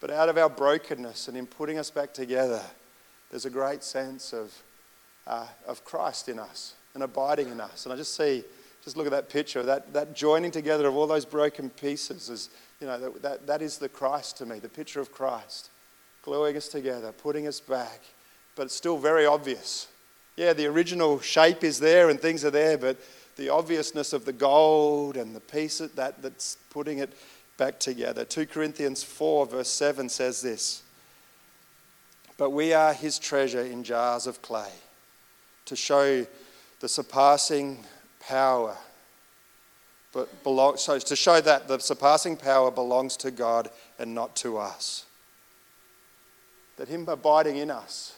But 0.00 0.10
out 0.10 0.28
of 0.28 0.36
our 0.36 0.50
brokenness 0.50 1.28
and 1.28 1.36
in 1.36 1.46
putting 1.46 1.78
us 1.78 1.90
back 1.90 2.12
together, 2.12 2.62
there's 3.30 3.46
a 3.46 3.50
great 3.50 3.84
sense 3.84 4.32
of, 4.32 4.52
uh, 5.26 5.46
of 5.66 5.84
Christ 5.84 6.28
in 6.28 6.38
us 6.38 6.74
and 6.94 7.02
abiding 7.02 7.48
in 7.48 7.60
us. 7.60 7.86
And 7.86 7.92
I 7.92 7.96
just 7.96 8.16
see, 8.16 8.42
just 8.86 8.96
look 8.96 9.04
at 9.04 9.12
that 9.12 9.28
picture, 9.28 9.62
that, 9.62 9.92
that 9.92 10.16
joining 10.16 10.50
together 10.50 10.86
of 10.86 10.96
all 10.96 11.06
those 11.06 11.26
broken 11.26 11.68
pieces 11.68 12.30
is, 12.30 12.48
you 12.80 12.86
know, 12.86 12.98
that, 12.98 13.22
that, 13.22 13.46
that 13.46 13.60
is 13.60 13.76
the 13.76 13.88
Christ 13.90 14.38
to 14.38 14.46
me, 14.46 14.58
the 14.58 14.68
picture 14.70 15.00
of 15.00 15.12
Christ, 15.12 15.68
gluing 16.22 16.56
us 16.56 16.68
together, 16.68 17.12
putting 17.12 17.46
us 17.46 17.60
back. 17.60 18.00
But 18.54 18.64
it's 18.64 18.74
still 18.74 18.96
very 18.96 19.26
obvious 19.26 19.88
yeah, 20.36 20.52
the 20.52 20.66
original 20.66 21.18
shape 21.20 21.64
is 21.64 21.80
there 21.80 22.10
and 22.10 22.20
things 22.20 22.44
are 22.44 22.50
there, 22.50 22.76
but 22.76 22.98
the 23.36 23.48
obviousness 23.48 24.12
of 24.12 24.24
the 24.24 24.32
gold 24.32 25.16
and 25.16 25.34
the 25.34 25.40
piece 25.40 25.78
that, 25.78 26.22
that's 26.22 26.58
putting 26.70 26.98
it 26.98 27.12
back 27.56 27.80
together. 27.80 28.24
2 28.24 28.46
Corinthians 28.46 29.02
4, 29.02 29.46
verse 29.46 29.70
7 29.70 30.08
says 30.08 30.42
this 30.42 30.82
But 32.36 32.50
we 32.50 32.74
are 32.74 32.92
his 32.92 33.18
treasure 33.18 33.62
in 33.62 33.82
jars 33.82 34.26
of 34.26 34.42
clay 34.42 34.72
to 35.64 35.74
show 35.74 36.26
the 36.80 36.88
surpassing 36.88 37.84
power, 38.26 38.76
but 40.12 40.42
belong, 40.42 40.76
so 40.76 40.98
to 40.98 41.16
show 41.16 41.40
that 41.40 41.68
the 41.68 41.78
surpassing 41.78 42.36
power 42.36 42.70
belongs 42.70 43.16
to 43.18 43.30
God 43.30 43.70
and 43.98 44.14
not 44.14 44.34
to 44.36 44.58
us. 44.58 45.04
That 46.76 46.88
Him 46.88 47.08
abiding 47.08 47.56
in 47.56 47.70
us 47.70 48.14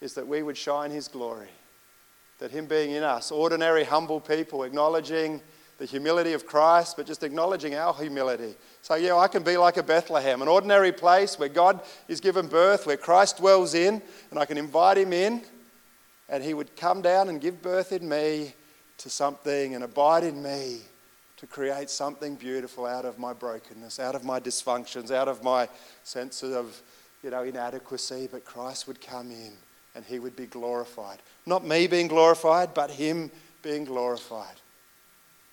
is 0.00 0.14
that 0.14 0.26
we 0.26 0.42
would 0.42 0.56
shine 0.56 0.90
His 0.90 1.08
glory. 1.08 1.48
That 2.38 2.50
Him 2.50 2.66
being 2.66 2.90
in 2.90 3.02
us, 3.02 3.30
ordinary, 3.30 3.84
humble 3.84 4.20
people, 4.20 4.64
acknowledging 4.64 5.40
the 5.78 5.86
humility 5.86 6.32
of 6.32 6.46
Christ, 6.46 6.96
but 6.96 7.06
just 7.06 7.22
acknowledging 7.22 7.74
our 7.74 7.94
humility. 7.94 8.54
So, 8.82 8.94
yeah, 8.94 9.16
I 9.16 9.28
can 9.28 9.42
be 9.42 9.56
like 9.56 9.76
a 9.76 9.82
Bethlehem, 9.82 10.42
an 10.42 10.48
ordinary 10.48 10.92
place 10.92 11.38
where 11.38 11.48
God 11.48 11.80
is 12.08 12.20
given 12.20 12.46
birth, 12.46 12.86
where 12.86 12.96
Christ 12.96 13.38
dwells 13.38 13.74
in, 13.74 14.02
and 14.30 14.38
I 14.38 14.44
can 14.44 14.58
invite 14.58 14.98
Him 14.98 15.12
in, 15.12 15.42
and 16.28 16.44
He 16.44 16.54
would 16.54 16.76
come 16.76 17.02
down 17.02 17.28
and 17.28 17.40
give 17.40 17.62
birth 17.62 17.92
in 17.92 18.08
me 18.08 18.54
to 19.02 19.10
something 19.10 19.74
and 19.74 19.84
abide 19.84 20.24
in 20.24 20.42
me 20.42 20.80
to 21.36 21.46
create 21.46 21.90
something 21.90 22.36
beautiful 22.36 22.86
out 22.86 23.04
of 23.04 23.18
my 23.18 23.32
brokenness, 23.32 23.98
out 23.98 24.14
of 24.14 24.24
my 24.24 24.38
dysfunctions, 24.38 25.10
out 25.10 25.26
of 25.26 25.42
my 25.42 25.68
sense 26.04 26.42
of 26.44 26.80
you 27.22 27.30
know, 27.30 27.42
inadequacy, 27.42 28.28
but 28.30 28.44
Christ 28.44 28.86
would 28.86 29.00
come 29.00 29.30
in 29.30 29.52
and 29.94 30.04
he 30.04 30.18
would 30.18 30.36
be 30.36 30.46
glorified. 30.46 31.18
Not 31.46 31.66
me 31.66 31.86
being 31.86 32.08
glorified, 32.08 32.74
but 32.74 32.90
him 32.90 33.30
being 33.62 33.84
glorified. 33.84 34.54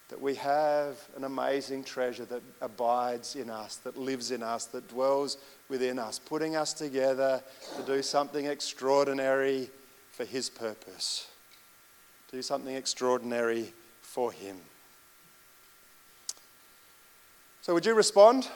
That 0.09 0.21
we 0.21 0.35
have 0.35 0.97
an 1.15 1.23
amazing 1.23 1.83
treasure 1.83 2.25
that 2.25 2.41
abides 2.61 3.35
in 3.35 3.49
us, 3.49 3.77
that 3.77 3.97
lives 3.97 4.31
in 4.31 4.43
us, 4.43 4.65
that 4.65 4.87
dwells 4.87 5.37
within 5.69 5.97
us, 5.97 6.19
putting 6.19 6.55
us 6.55 6.73
together 6.73 7.43
to 7.77 7.83
do 7.83 8.01
something 8.01 8.45
extraordinary 8.45 9.69
for 10.11 10.25
his 10.25 10.49
purpose. 10.49 11.28
Do 12.31 12.41
something 12.41 12.75
extraordinary 12.75 13.73
for 14.01 14.31
him. 14.31 14.57
So, 17.61 17.73
would 17.73 17.85
you 17.85 17.95
respond 17.95 18.47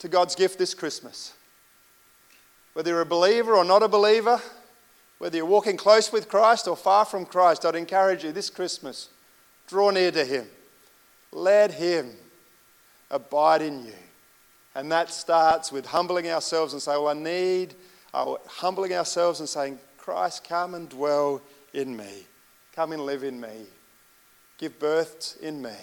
to 0.00 0.08
God's 0.08 0.34
gift 0.34 0.58
this 0.58 0.74
Christmas? 0.74 1.32
Whether 2.74 2.90
you're 2.90 3.00
a 3.00 3.06
believer 3.06 3.54
or 3.54 3.64
not 3.64 3.82
a 3.82 3.88
believer, 3.88 4.40
whether 5.18 5.36
you're 5.36 5.46
walking 5.46 5.76
close 5.76 6.12
with 6.12 6.28
Christ 6.28 6.66
or 6.66 6.76
far 6.76 7.04
from 7.04 7.26
Christ, 7.26 7.64
I'd 7.64 7.74
encourage 7.74 8.24
you 8.24 8.32
this 8.32 8.50
Christmas 8.50 9.08
draw 9.66 9.90
near 9.90 10.10
to 10.10 10.24
Him. 10.24 10.46
Let 11.32 11.72
Him 11.72 12.10
abide 13.10 13.62
in 13.62 13.84
you. 13.84 13.94
And 14.74 14.90
that 14.90 15.10
starts 15.10 15.70
with 15.70 15.86
humbling 15.86 16.28
ourselves 16.28 16.72
and 16.72 16.82
saying, 16.82 17.02
Well, 17.02 17.16
I 17.16 17.18
need, 17.18 17.74
uh, 18.12 18.34
humbling 18.46 18.94
ourselves 18.94 19.40
and 19.40 19.48
saying, 19.48 19.78
Christ, 19.96 20.44
come 20.48 20.74
and 20.74 20.88
dwell 20.88 21.40
in 21.72 21.96
me. 21.96 22.26
Come 22.74 22.92
and 22.92 23.04
live 23.04 23.24
in 23.24 23.40
me. 23.40 23.66
Give 24.58 24.78
birth 24.78 25.38
in 25.42 25.60
me. 25.60 25.74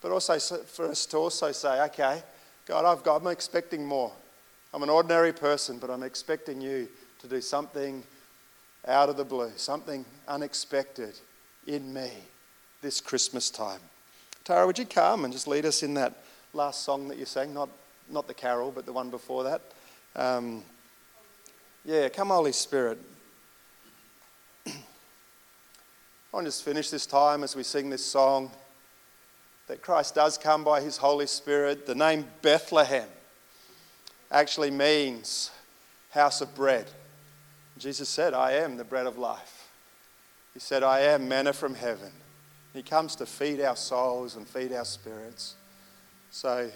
But 0.00 0.12
also 0.12 0.38
for 0.38 0.86
us 0.86 1.06
to 1.06 1.16
also 1.16 1.52
say, 1.52 1.82
okay, 1.84 2.22
God, 2.66 2.84
I've 2.84 3.02
got, 3.04 3.20
I'm 3.20 3.28
expecting 3.28 3.86
more. 3.86 4.12
I'm 4.72 4.82
an 4.82 4.90
ordinary 4.90 5.32
person, 5.32 5.78
but 5.78 5.90
I'm 5.90 6.02
expecting 6.02 6.60
you 6.60 6.88
to 7.20 7.28
do 7.28 7.40
something 7.40 8.02
out 8.86 9.08
of 9.08 9.16
the 9.16 9.24
blue, 9.24 9.52
something 9.56 10.04
unexpected 10.28 11.18
in 11.66 11.92
me 11.92 12.10
this 12.82 13.00
Christmas 13.00 13.50
time. 13.50 13.80
Tara, 14.44 14.66
would 14.66 14.78
you 14.78 14.84
come 14.84 15.24
and 15.24 15.32
just 15.32 15.48
lead 15.48 15.64
us 15.64 15.82
in 15.82 15.94
that 15.94 16.24
last 16.52 16.82
song 16.82 17.08
that 17.08 17.16
you 17.16 17.24
sang? 17.24 17.54
Not, 17.54 17.70
not 18.10 18.26
the 18.26 18.34
carol, 18.34 18.70
but 18.70 18.84
the 18.84 18.92
one 18.92 19.08
before 19.08 19.44
that. 19.44 19.62
Um, 20.16 20.62
yeah, 21.84 22.08
come, 22.08 22.28
Holy 22.28 22.52
Spirit. 22.52 22.98
I 24.66 24.72
want 26.34 26.46
to 26.46 26.48
just 26.48 26.64
finish 26.64 26.90
this 26.90 27.06
time 27.06 27.44
as 27.44 27.54
we 27.54 27.62
sing 27.62 27.88
this 27.90 28.04
song 28.04 28.50
that 29.68 29.80
Christ 29.80 30.16
does 30.16 30.36
come 30.36 30.64
by 30.64 30.80
his 30.80 30.96
Holy 30.96 31.28
Spirit. 31.28 31.86
The 31.86 31.94
name 31.94 32.26
Bethlehem 32.42 33.08
actually 34.32 34.72
means 34.72 35.52
house 36.10 36.40
of 36.40 36.52
bread. 36.56 36.86
Jesus 37.78 38.08
said, 38.08 38.34
I 38.34 38.54
am 38.54 38.76
the 38.76 38.82
bread 38.82 39.06
of 39.06 39.16
life. 39.16 39.68
He 40.54 40.58
said, 40.58 40.82
I 40.82 41.02
am 41.02 41.28
manna 41.28 41.52
from 41.52 41.76
heaven. 41.76 42.10
He 42.72 42.82
comes 42.82 43.14
to 43.16 43.26
feed 43.26 43.60
our 43.60 43.76
souls 43.76 44.34
and 44.34 44.44
feed 44.44 44.72
our 44.72 44.84
spirits. 44.84 45.54
So, 46.32 46.68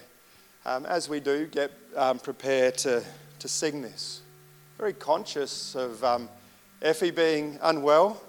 um, 0.64 0.87
as 0.87 1.09
we 1.09 1.18
do 1.18 1.49
get 1.49 1.73
um, 1.97 2.21
prepared 2.21 2.79
to, 2.79 3.03
to 3.40 3.49
sing 3.49 3.83
this, 3.83 4.21
very 4.79 4.92
conscious 4.92 5.75
of 5.75 6.05
um, 6.05 6.29
Effie 6.81 7.11
being 7.11 7.59
unwell, 7.61 8.23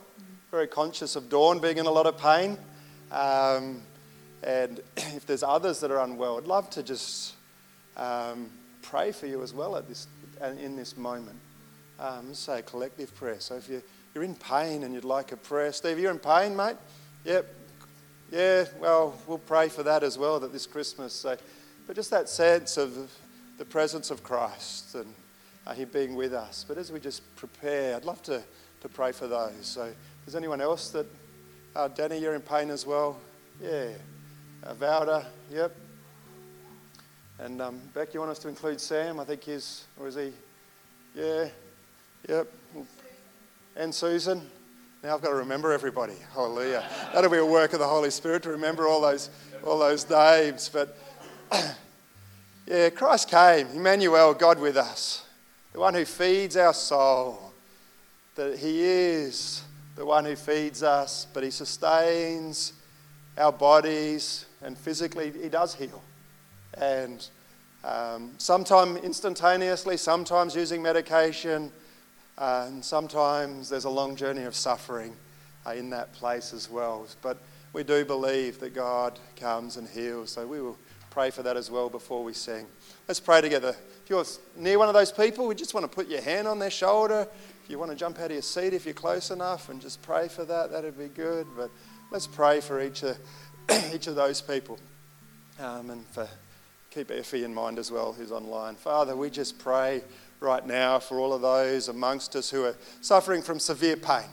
very 0.51 0.67
conscious 0.67 1.15
of 1.15 1.29
Dawn 1.29 1.59
being 1.59 1.77
in 1.77 1.85
a 1.85 1.91
lot 1.91 2.07
of 2.07 2.17
pain. 2.17 2.57
Um, 3.11 3.83
and 4.43 4.81
if 4.97 5.25
there's 5.25 5.43
others 5.43 5.79
that 5.81 5.91
are 5.91 5.99
unwell, 5.99 6.37
I'd 6.37 6.47
love 6.47 6.69
to 6.71 6.83
just 6.83 7.35
um, 7.97 8.49
pray 8.81 9.11
for 9.11 9.27
you 9.27 9.43
as 9.43 9.53
well 9.53 9.75
at 9.75 9.87
this, 9.87 10.07
in 10.59 10.75
this 10.75 10.97
moment. 10.97 11.37
Um, 11.99 12.33
say 12.33 12.59
a 12.59 12.61
collective 12.61 13.13
prayer. 13.13 13.39
So 13.39 13.55
if 13.55 13.69
you, 13.69 13.83
you're 14.15 14.23
in 14.23 14.35
pain 14.35 14.83
and 14.83 14.93
you'd 14.93 15.03
like 15.03 15.31
a 15.31 15.37
prayer, 15.37 15.71
Steve, 15.71 15.99
you're 15.99 16.11
in 16.11 16.19
pain, 16.19 16.55
mate? 16.55 16.77
Yep. 17.25 17.55
Yeah, 18.31 18.65
well, 18.79 19.19
we'll 19.27 19.39
pray 19.39 19.69
for 19.69 19.83
that 19.83 20.03
as 20.03 20.17
well 20.17 20.39
that 20.39 20.53
this 20.53 20.65
Christmas. 20.65 21.13
So, 21.13 21.35
but 21.85 21.95
just 21.95 22.09
that 22.11 22.29
sense 22.29 22.77
of 22.77 23.11
the 23.57 23.65
presence 23.65 24.11
of 24.11 24.23
Christ 24.23 24.95
and 24.95 25.13
uh, 25.67 25.73
Him 25.73 25.89
being 25.91 26.15
with 26.15 26.33
us. 26.33 26.63
But 26.67 26.77
as 26.77 26.91
we 26.91 26.99
just 26.99 27.23
prepare, 27.35 27.95
I'd 27.95 28.05
love 28.05 28.21
to, 28.23 28.41
to 28.81 28.89
pray 28.89 29.11
for 29.11 29.27
those. 29.27 29.65
So, 29.65 29.91
is 30.29 30.35
anyone 30.35 30.61
else 30.61 30.91
that, 30.91 31.07
uh, 31.75 31.87
Danny, 31.87 32.19
you're 32.19 32.35
in 32.35 32.41
pain 32.41 32.69
as 32.69 32.85
well? 32.85 33.17
Yeah. 33.59 33.87
Uh, 34.63 34.75
Valda, 34.75 35.25
yep. 35.51 35.75
And 37.39 37.59
um, 37.59 37.81
Beck, 37.95 38.13
you 38.13 38.19
want 38.19 38.31
us 38.31 38.37
to 38.39 38.47
include 38.47 38.79
Sam? 38.79 39.19
I 39.19 39.23
think 39.23 39.41
he's, 39.41 39.85
or 39.99 40.07
is 40.07 40.13
he? 40.13 40.31
Yeah, 41.15 41.47
yep. 42.27 42.47
And 43.75 43.95
Susan. 43.95 44.47
Now 45.01 45.15
I've 45.15 45.21
got 45.23 45.29
to 45.29 45.35
remember 45.35 45.71
everybody. 45.71 46.13
Hallelujah. 46.31 46.87
That'll 47.11 47.31
be 47.31 47.37
a 47.37 47.45
work 47.45 47.73
of 47.73 47.79
the 47.79 47.87
Holy 47.87 48.11
Spirit 48.11 48.43
to 48.43 48.51
remember 48.51 48.87
all 48.87 49.01
those, 49.01 49.31
all 49.65 49.79
those 49.79 50.07
names. 50.07 50.69
But 50.71 50.95
yeah, 52.67 52.91
Christ 52.91 53.31
came, 53.31 53.65
Emmanuel, 53.69 54.35
God 54.35 54.59
with 54.59 54.77
us, 54.77 55.25
the 55.73 55.79
one 55.79 55.95
who 55.95 56.05
feeds 56.05 56.55
our 56.55 56.75
soul. 56.75 57.51
That 58.35 58.59
He 58.59 58.83
is 58.83 59.63
the 59.99 60.05
one 60.05 60.23
who 60.23 60.33
feeds 60.37 60.81
us, 60.81 61.27
but 61.33 61.43
He 61.43 61.51
sustains 61.51 62.71
our 63.37 63.51
bodies, 63.51 64.45
and 64.61 64.77
physically 64.77 65.29
He 65.29 65.49
does 65.49 65.75
heal. 65.75 66.01
And 66.75 67.27
um, 67.83 68.31
sometimes 68.37 69.03
instantaneously, 69.03 69.97
sometimes 69.97 70.55
using 70.55 70.81
medication, 70.81 71.69
uh, 72.37 72.67
and 72.67 72.83
sometimes 72.83 73.67
there's 73.67 73.83
a 73.83 73.89
long 73.89 74.15
journey 74.15 74.43
of 74.43 74.55
suffering 74.55 75.13
uh, 75.67 75.71
in 75.71 75.89
that 75.89 76.13
place 76.13 76.53
as 76.53 76.69
well. 76.69 77.05
But 77.21 77.37
we 77.73 77.83
do 77.83 78.05
believe 78.05 78.61
that 78.61 78.73
God 78.73 79.19
comes 79.35 79.75
and 79.75 79.85
heals, 79.85 80.31
so 80.31 80.47
we 80.47 80.61
will 80.61 80.77
pray 81.09 81.29
for 81.29 81.43
that 81.43 81.57
as 81.57 81.69
well 81.69 81.89
before 81.89 82.23
we 82.23 82.31
sing. 82.31 82.67
Let's 83.09 83.19
pray 83.19 83.41
together. 83.41 83.75
If 84.05 84.09
you're 84.09 84.23
near 84.55 84.79
one 84.79 84.87
of 84.87 84.93
those 84.93 85.11
people, 85.11 85.45
we 85.45 85.55
just 85.55 85.73
want 85.73 85.83
to 85.83 85.93
put 85.93 86.07
your 86.07 86.21
hand 86.21 86.47
on 86.47 86.57
their 86.57 86.71
shoulder. 86.71 87.27
You 87.69 87.77
want 87.77 87.91
to 87.91 87.95
jump 87.95 88.17
out 88.17 88.25
of 88.25 88.31
your 88.31 88.41
seat, 88.41 88.73
if 88.73 88.85
you're 88.85 88.95
close 88.95 89.29
enough, 89.29 89.69
and 89.69 89.79
just 89.79 90.01
pray 90.01 90.27
for 90.27 90.43
that, 90.43 90.71
that'd 90.71 90.97
be 90.97 91.07
good. 91.07 91.45
But 91.55 91.69
let's 92.09 92.25
pray 92.25 92.61
for 92.61 92.81
each 92.81 93.03
of, 93.03 93.15
each 93.93 94.07
of 94.07 94.15
those 94.15 94.41
people 94.41 94.79
um, 95.59 95.91
and 95.91 96.03
for 96.07 96.27
keep 96.89 97.11
Effie 97.11 97.43
in 97.43 97.53
mind 97.53 97.77
as 97.77 97.91
well, 97.91 98.11
who's 98.11 98.31
online. 98.31 98.73
Father, 98.73 99.15
we 99.15 99.29
just 99.29 99.59
pray 99.59 100.01
right 100.39 100.65
now 100.65 100.97
for 100.97 101.19
all 101.19 101.31
of 101.31 101.43
those 101.43 101.89
amongst 101.89 102.35
us 102.35 102.49
who 102.49 102.65
are 102.65 102.75
suffering 103.01 103.43
from 103.43 103.59
severe 103.59 103.97
pain. 103.97 104.25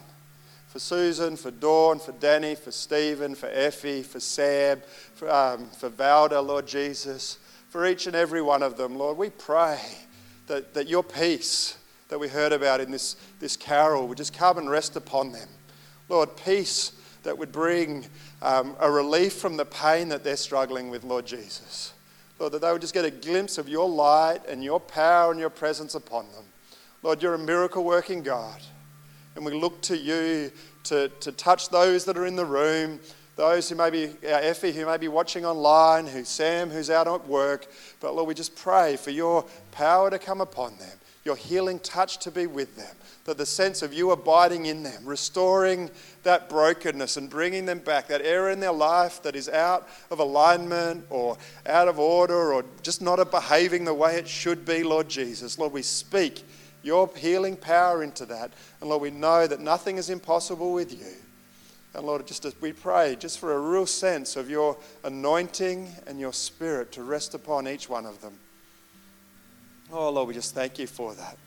For 0.68 0.78
Susan, 0.78 1.36
for 1.36 1.50
Dawn, 1.50 1.98
for 1.98 2.12
Danny, 2.12 2.54
for 2.54 2.70
Stephen, 2.70 3.34
for 3.34 3.50
Effie, 3.52 4.02
for 4.02 4.18
Sam, 4.18 4.80
for, 5.14 5.30
um, 5.30 5.68
for 5.68 5.90
Valda, 5.90 6.44
Lord 6.44 6.66
Jesus, 6.66 7.36
for 7.68 7.86
each 7.86 8.06
and 8.06 8.16
every 8.16 8.40
one 8.40 8.62
of 8.62 8.78
them, 8.78 8.96
Lord, 8.96 9.18
we 9.18 9.28
pray 9.28 9.78
that, 10.46 10.72
that 10.72 10.88
your 10.88 11.02
peace 11.02 11.76
that 12.08 12.18
we 12.18 12.28
heard 12.28 12.52
about 12.52 12.80
in 12.80 12.90
this, 12.90 13.16
this 13.40 13.56
carol 13.56 14.06
would 14.08 14.18
just 14.18 14.32
come 14.32 14.58
and 14.58 14.70
rest 14.70 14.96
upon 14.96 15.32
them. 15.32 15.48
Lord, 16.08 16.36
peace 16.36 16.92
that 17.24 17.36
would 17.36 17.50
bring 17.50 18.06
um, 18.42 18.76
a 18.78 18.90
relief 18.90 19.34
from 19.34 19.56
the 19.56 19.64
pain 19.64 20.08
that 20.10 20.22
they're 20.22 20.36
struggling 20.36 20.90
with, 20.90 21.02
Lord 21.02 21.26
Jesus. 21.26 21.92
Lord, 22.38 22.52
that 22.52 22.60
they 22.60 22.70
would 22.70 22.80
just 22.80 22.94
get 22.94 23.04
a 23.04 23.10
glimpse 23.10 23.58
of 23.58 23.68
your 23.68 23.88
light 23.88 24.40
and 24.48 24.62
your 24.62 24.78
power 24.78 25.30
and 25.30 25.40
your 25.40 25.50
presence 25.50 25.94
upon 25.94 26.30
them. 26.32 26.44
Lord, 27.02 27.22
you're 27.22 27.34
a 27.34 27.38
miracle 27.38 27.82
working 27.82 28.22
God. 28.22 28.60
And 29.34 29.44
we 29.44 29.52
look 29.52 29.80
to 29.82 29.96
you 29.96 30.50
to, 30.84 31.08
to 31.20 31.32
touch 31.32 31.68
those 31.68 32.04
that 32.04 32.16
are 32.16 32.26
in 32.26 32.36
the 32.36 32.44
room, 32.44 33.00
those 33.36 33.68
who 33.68 33.74
may 33.74 33.90
be, 33.90 34.06
our 34.06 34.40
Effie, 34.40 34.72
who 34.72 34.86
may 34.86 34.96
be 34.96 35.08
watching 35.08 35.44
online, 35.44 36.06
who 36.06 36.24
Sam, 36.24 36.70
who's 36.70 36.90
out 36.90 37.06
at 37.06 37.26
work. 37.26 37.66
But 38.00 38.14
Lord, 38.14 38.28
we 38.28 38.34
just 38.34 38.56
pray 38.56 38.96
for 38.96 39.10
your 39.10 39.44
power 39.72 40.10
to 40.10 40.18
come 40.18 40.40
upon 40.40 40.78
them, 40.78 40.98
your 41.26 41.36
healing 41.36 41.78
touch 41.80 42.18
to 42.18 42.30
be 42.30 42.46
with 42.46 42.76
them, 42.76 42.94
that 43.24 43.36
the 43.36 43.44
sense 43.44 43.82
of 43.82 43.92
you 43.92 44.12
abiding 44.12 44.66
in 44.66 44.84
them, 44.84 45.04
restoring 45.04 45.90
that 46.22 46.48
brokenness 46.48 47.16
and 47.16 47.28
bringing 47.28 47.66
them 47.66 47.80
back, 47.80 48.06
that 48.06 48.22
area 48.22 48.52
in 48.52 48.60
their 48.60 48.72
life 48.72 49.22
that 49.22 49.34
is 49.34 49.48
out 49.48 49.88
of 50.10 50.20
alignment 50.20 51.04
or 51.10 51.36
out 51.66 51.88
of 51.88 51.98
order 51.98 52.52
or 52.52 52.64
just 52.82 53.02
not 53.02 53.16
behaving 53.30 53.84
the 53.84 53.92
way 53.92 54.14
it 54.14 54.28
should 54.28 54.64
be, 54.64 54.84
Lord 54.84 55.08
Jesus. 55.08 55.58
Lord, 55.58 55.72
we 55.72 55.82
speak 55.82 56.44
your 56.84 57.10
healing 57.16 57.56
power 57.56 58.04
into 58.04 58.24
that. 58.26 58.52
And 58.80 58.88
Lord, 58.88 59.02
we 59.02 59.10
know 59.10 59.48
that 59.48 59.60
nothing 59.60 59.96
is 59.96 60.08
impossible 60.08 60.72
with 60.72 60.92
you. 60.92 61.14
And 61.94 62.06
Lord, 62.06 62.24
just 62.26 62.44
as 62.44 62.54
we 62.60 62.72
pray, 62.72 63.16
just 63.18 63.40
for 63.40 63.54
a 63.54 63.58
real 63.58 63.86
sense 63.86 64.36
of 64.36 64.48
your 64.48 64.76
anointing 65.02 65.90
and 66.06 66.20
your 66.20 66.32
spirit 66.32 66.92
to 66.92 67.02
rest 67.02 67.34
upon 67.34 67.66
each 67.66 67.88
one 67.88 68.06
of 68.06 68.20
them. 68.20 68.38
Oh, 69.92 70.10
Lord, 70.10 70.28
we 70.28 70.34
just 70.34 70.54
thank 70.54 70.78
you 70.78 70.86
for 70.88 71.14
that. 71.14 71.38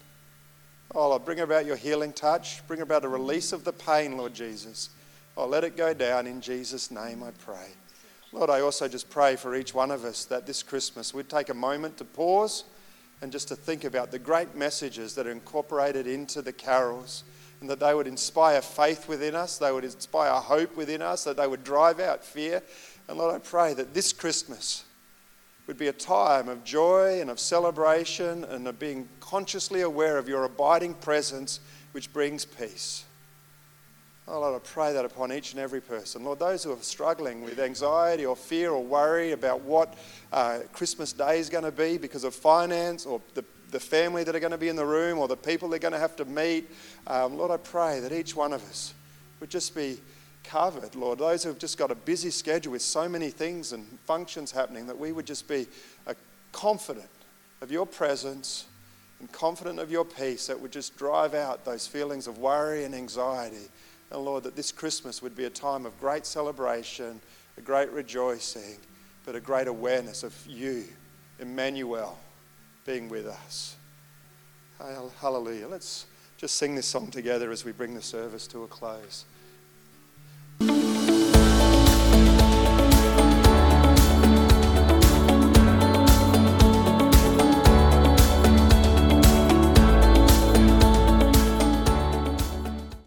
Oh, 0.95 1.09
Lord, 1.09 1.25
bring 1.25 1.41
about 1.41 1.65
your 1.65 1.75
healing 1.75 2.13
touch. 2.13 2.65
Bring 2.67 2.81
about 2.81 3.03
a 3.03 3.09
release 3.09 3.51
of 3.51 3.63
the 3.65 3.73
pain, 3.73 4.17
Lord 4.17 4.33
Jesus. 4.33 4.89
Oh, 5.35 5.45
let 5.45 5.63
it 5.63 5.75
go 5.75 5.93
down 5.93 6.25
in 6.25 6.39
Jesus' 6.39 6.89
name, 6.89 7.21
I 7.21 7.31
pray. 7.31 7.67
Lord, 8.31 8.49
I 8.49 8.61
also 8.61 8.87
just 8.87 9.09
pray 9.09 9.35
for 9.35 9.55
each 9.55 9.73
one 9.73 9.91
of 9.91 10.05
us 10.05 10.25
that 10.25 10.45
this 10.45 10.63
Christmas 10.63 11.13
we'd 11.13 11.29
take 11.29 11.49
a 11.49 11.53
moment 11.53 11.97
to 11.97 12.05
pause 12.05 12.63
and 13.21 13.31
just 13.31 13.49
to 13.49 13.55
think 13.55 13.83
about 13.83 14.11
the 14.11 14.19
great 14.19 14.55
messages 14.55 15.15
that 15.15 15.27
are 15.27 15.31
incorporated 15.31 16.07
into 16.07 16.41
the 16.41 16.53
carols 16.53 17.23
and 17.59 17.69
that 17.69 17.79
they 17.79 17.93
would 17.93 18.07
inspire 18.07 18.61
faith 18.61 19.09
within 19.09 19.35
us, 19.35 19.57
they 19.57 19.71
would 19.71 19.83
inspire 19.83 20.31
hope 20.33 20.77
within 20.77 21.01
us, 21.01 21.25
that 21.25 21.35
they 21.35 21.47
would 21.47 21.63
drive 21.63 21.99
out 21.99 22.23
fear. 22.23 22.61
And 23.07 23.17
Lord, 23.17 23.35
I 23.35 23.39
pray 23.39 23.73
that 23.73 23.93
this 23.93 24.13
Christmas 24.13 24.85
would 25.69 25.77
be 25.77 25.87
a 25.87 25.93
time 25.93 26.49
of 26.49 26.63
joy 26.63 27.21
and 27.21 27.29
of 27.29 27.39
celebration 27.39 28.43
and 28.45 28.67
of 28.67 28.79
being 28.79 29.07
consciously 29.19 29.81
aware 29.81 30.17
of 30.17 30.27
your 30.27 30.45
abiding 30.45 30.95
presence, 30.95 31.59
which 31.91 32.11
brings 32.11 32.43
peace. 32.43 33.05
Oh, 34.27 34.39
Lord, 34.39 34.55
I 34.55 34.67
pray 34.67 34.93
that 34.93 35.05
upon 35.05 35.31
each 35.31 35.51
and 35.51 35.59
every 35.59 35.79
person. 35.79 36.23
Lord, 36.23 36.39
those 36.39 36.63
who 36.63 36.71
are 36.73 36.77
struggling 36.81 37.43
with 37.43 37.59
anxiety 37.59 38.25
or 38.25 38.35
fear 38.35 38.71
or 38.71 38.83
worry 38.83 39.31
about 39.31 39.61
what 39.61 39.95
uh, 40.33 40.61
Christmas 40.73 41.13
Day 41.13 41.37
is 41.37 41.51
going 41.51 41.65
to 41.65 41.71
be 41.71 41.99
because 41.99 42.23
of 42.23 42.33
finance 42.33 43.05
or 43.05 43.21
the 43.35 43.45
the 43.69 43.79
family 43.79 44.23
that 44.23 44.35
are 44.35 44.39
going 44.39 44.49
to 44.49 44.57
be 44.57 44.69
in 44.69 44.75
the 44.75 44.83
room 44.83 45.19
or 45.19 45.27
the 45.27 45.37
people 45.37 45.69
they're 45.69 45.77
going 45.77 45.93
to 45.93 45.99
have 45.99 46.15
to 46.15 46.25
meet. 46.25 46.67
Um, 47.05 47.37
Lord, 47.37 47.51
I 47.51 47.57
pray 47.57 47.99
that 47.99 48.11
each 48.11 48.35
one 48.35 48.53
of 48.53 48.63
us 48.63 48.95
would 49.39 49.51
just 49.51 49.75
be 49.75 49.99
covered, 50.43 50.95
Lord. 50.95 51.19
Those 51.19 51.43
who 51.43 51.49
have 51.49 51.59
just 51.59 51.77
got 51.77 51.91
a 51.91 51.95
busy 51.95 52.29
schedule 52.29 52.71
with 52.71 52.81
so 52.81 53.07
many 53.07 53.29
things 53.29 53.73
and 53.73 53.85
functions 54.05 54.51
happening, 54.51 54.87
that 54.87 54.97
we 54.97 55.11
would 55.11 55.25
just 55.25 55.47
be 55.47 55.67
uh, 56.07 56.13
confident 56.51 57.09
of 57.61 57.71
your 57.71 57.85
presence 57.85 58.65
and 59.19 59.31
confident 59.31 59.79
of 59.79 59.91
your 59.91 60.05
peace 60.05 60.47
that 60.47 60.59
would 60.59 60.71
just 60.71 60.97
drive 60.97 61.33
out 61.33 61.65
those 61.65 61.85
feelings 61.85 62.27
of 62.27 62.37
worry 62.37 62.85
and 62.85 62.95
anxiety. 62.95 63.69
And 64.11 64.21
Lord, 64.21 64.43
that 64.43 64.55
this 64.55 64.71
Christmas 64.71 65.21
would 65.21 65.35
be 65.35 65.45
a 65.45 65.49
time 65.49 65.85
of 65.85 65.99
great 65.99 66.25
celebration, 66.25 67.21
a 67.57 67.61
great 67.61 67.91
rejoicing, 67.91 68.77
but 69.25 69.35
a 69.35 69.39
great 69.39 69.67
awareness 69.67 70.23
of 70.23 70.33
you, 70.47 70.85
Emmanuel 71.39 72.17
being 72.85 73.09
with 73.09 73.27
us. 73.27 73.75
Hallelujah. 75.19 75.67
Let's 75.67 76.05
just 76.37 76.55
sing 76.55 76.73
this 76.73 76.87
song 76.87 77.11
together 77.11 77.51
as 77.51 77.65
we 77.65 77.73
bring 77.73 77.93
the 77.93 78.01
service 78.01 78.47
to 78.47 78.63
a 78.63 78.67
close. 78.67 79.25